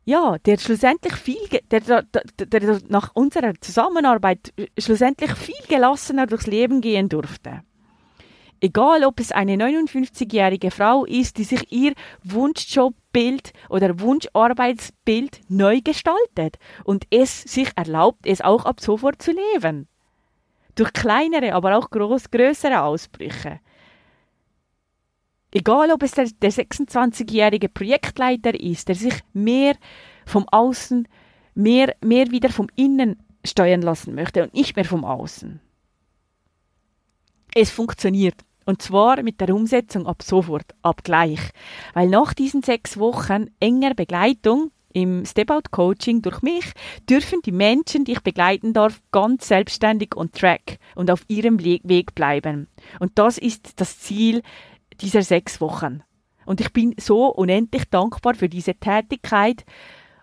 Ja, 0.06 0.38
der 0.38 0.58
schlussendlich 0.58 1.16
viel, 1.16 1.36
der, 1.70 1.82
der, 1.82 2.06
der 2.46 2.80
nach 2.88 3.12
unserer 3.14 3.54
Zusammenarbeit 3.60 4.54
schlussendlich 4.80 5.34
viel 5.34 5.68
gelassener 5.68 6.28
durchs 6.28 6.48
Leben 6.48 6.80
gehen 6.80 7.10
durfte. 7.10 7.62
Egal, 8.60 9.04
ob 9.04 9.20
es 9.20 9.32
eine 9.32 9.56
59-jährige 9.56 10.72
Frau 10.72 11.06
ist, 11.06 11.38
die 11.38 11.44
sich 11.44 11.72
ihr 11.72 11.94
Wunschjobbild 12.24 13.54
oder 13.70 14.00
Wunscharbeitsbild 14.00 15.42
neu 15.48 15.82
gestaltet 15.82 16.58
und 16.84 17.06
es 17.12 17.44
sich 17.44 17.70
erlaubt, 17.76 18.26
es 18.26 18.42
auch 18.42 18.66
ab 18.66 18.82
sofort 18.82 19.22
zu 19.22 19.32
leben. 19.32 19.88
Durch 20.74 20.92
kleinere, 20.94 21.54
aber 21.54 21.78
auch 21.78 21.90
groß, 21.90 22.32
größere 22.32 22.82
Ausbrüche. 22.82 23.60
Egal, 25.52 25.92
ob 25.92 26.04
es 26.04 26.12
der, 26.12 26.30
der 26.42 26.52
26-jährige 26.52 27.70
Projektleiter 27.70 28.60
ist, 28.60 28.88
der 28.88 28.96
sich 28.96 29.14
mehr 29.34 29.76
vom 30.26 30.48
Außen, 30.50 31.08
mehr, 31.54 31.96
mehr 32.04 32.32
wieder 32.32 32.50
vom 32.50 32.68
Innen 32.76 33.24
steuern 33.46 33.82
lassen 33.82 34.14
möchte 34.14 34.44
und 34.44 34.54
nicht 34.54 34.76
mehr 34.76 34.86
vom 34.86 35.06
Außen. 35.06 35.62
Es 37.56 37.72
funktioniert. 37.72 38.47
Und 38.68 38.82
zwar 38.82 39.24
mit 39.24 39.40
der 39.40 39.56
Umsetzung 39.56 40.06
ab 40.08 40.22
sofort, 40.22 40.76
ab 40.82 41.06
gleich. 41.06 41.40
Weil 41.94 42.10
nach 42.10 42.34
diesen 42.34 42.64
sechs 42.64 42.98
Wochen 43.00 43.48
enger 43.62 43.94
Begleitung 43.94 44.72
im 44.92 45.26
Step-Out-Coaching 45.26 46.22
durch 46.22 46.42
mich 46.42 46.74
dürfen 47.10 47.40
die 47.46 47.54
Menschen, 47.54 48.04
die 48.04 48.12
ich 48.12 48.20
begleiten 48.20 48.74
darf, 48.74 49.02
ganz 49.14 49.48
selbstständig 49.48 50.18
und 50.18 50.34
track 50.34 50.80
und 50.96 51.10
auf 51.10 51.24
ihrem 51.30 51.64
Weg 51.64 52.14
bleiben. 52.14 52.68
Und 53.00 53.18
das 53.18 53.38
ist 53.38 53.80
das 53.80 54.00
Ziel 54.00 54.42
dieser 55.00 55.22
sechs 55.22 55.62
Wochen. 55.62 56.04
Und 56.46 56.60
ich 56.60 56.74
bin 56.74 56.94
so 57.00 57.28
unendlich 57.28 57.86
dankbar 57.86 58.36
für 58.36 58.50
diese 58.50 58.76
Tätigkeit 58.76 59.64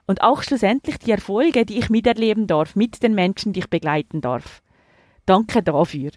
und 0.07 0.21
auch 0.21 0.43
schlussendlich 0.43 0.99
die 0.99 1.13
Erfolge, 1.13 1.65
die 1.65 1.79
ich 1.79 1.89
miterleben 1.89 2.47
darf 2.47 2.77
mit 2.77 3.03
den 3.03 3.15
Menschen, 3.15 3.55
die 3.55 3.61
ich 3.61 3.71
begleiten 3.71 4.21
darf. 4.21 4.61
Danke 5.25 5.63
dafür. 5.63 6.11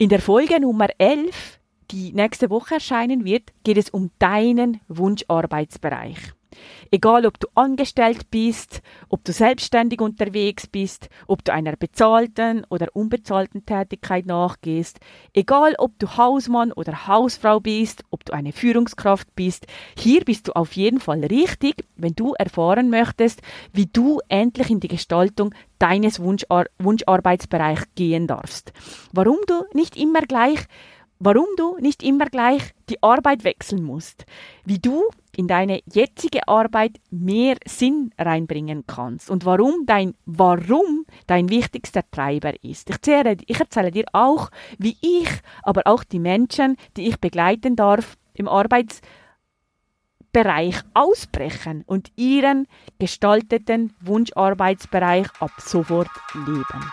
In 0.00 0.10
der 0.10 0.20
Folge 0.20 0.60
Nummer 0.60 0.86
11, 0.98 1.58
die 1.90 2.12
nächste 2.12 2.50
Woche 2.50 2.74
erscheinen 2.74 3.24
wird, 3.24 3.50
geht 3.64 3.78
es 3.78 3.90
um 3.90 4.12
deinen 4.20 4.80
Wunscharbeitsbereich. 4.86 6.18
Egal, 6.90 7.26
ob 7.26 7.38
du 7.38 7.48
angestellt 7.54 8.30
bist, 8.30 8.82
ob 9.08 9.24
du 9.24 9.32
selbstständig 9.32 10.00
unterwegs 10.00 10.66
bist, 10.66 11.08
ob 11.26 11.44
du 11.44 11.52
einer 11.52 11.76
bezahlten 11.76 12.64
oder 12.68 12.88
unbezahlten 12.94 13.66
Tätigkeit 13.66 14.26
nachgehst, 14.26 15.00
egal, 15.34 15.74
ob 15.78 15.98
du 15.98 16.16
Hausmann 16.16 16.72
oder 16.72 17.06
Hausfrau 17.06 17.60
bist, 17.60 18.04
ob 18.10 18.24
du 18.24 18.32
eine 18.32 18.52
Führungskraft 18.52 19.34
bist, 19.34 19.66
hier 19.98 20.24
bist 20.24 20.48
du 20.48 20.52
auf 20.52 20.72
jeden 20.72 21.00
Fall 21.00 21.24
richtig, 21.24 21.84
wenn 21.96 22.14
du 22.14 22.34
erfahren 22.34 22.90
möchtest, 22.90 23.42
wie 23.72 23.86
du 23.86 24.20
endlich 24.28 24.70
in 24.70 24.80
die 24.80 24.88
Gestaltung 24.88 25.54
deines 25.78 26.20
Wunschar 26.20 26.66
Wunscharbeitsbereichs 26.78 27.86
gehen 27.94 28.26
darfst. 28.26 28.72
Warum 29.12 29.38
du 29.46 29.64
nicht 29.74 29.96
immer 29.96 30.22
gleich 30.22 30.66
warum 31.18 31.46
du 31.56 31.76
nicht 31.78 32.02
immer 32.02 32.26
gleich 32.26 32.74
die 32.88 33.02
Arbeit 33.02 33.44
wechseln 33.44 33.82
musst, 33.82 34.24
wie 34.64 34.78
du 34.78 35.04
in 35.36 35.46
deine 35.46 35.80
jetzige 35.92 36.48
Arbeit 36.48 37.00
mehr 37.10 37.56
Sinn 37.66 38.12
reinbringen 38.18 38.84
kannst 38.86 39.30
und 39.30 39.44
warum 39.44 39.86
dein 39.86 40.14
Warum 40.26 41.04
dein 41.26 41.48
wichtigster 41.48 42.02
Treiber 42.10 42.52
ist. 42.64 42.90
Ich 42.90 42.96
erzähle, 42.96 43.36
ich 43.46 43.60
erzähle 43.60 43.90
dir 43.90 44.06
auch, 44.12 44.50
wie 44.78 44.96
ich, 45.00 45.28
aber 45.62 45.82
auch 45.84 46.04
die 46.04 46.18
Menschen, 46.18 46.76
die 46.96 47.08
ich 47.08 47.18
begleiten 47.18 47.76
darf, 47.76 48.16
im 48.34 48.48
Arbeitsbereich 48.48 49.02
ausbrechen 50.94 51.84
und 51.86 52.10
ihren 52.16 52.66
gestalteten 52.98 53.94
Wunscharbeitsbereich 54.00 55.28
ab 55.40 55.52
sofort 55.58 56.10
leben. 56.34 56.92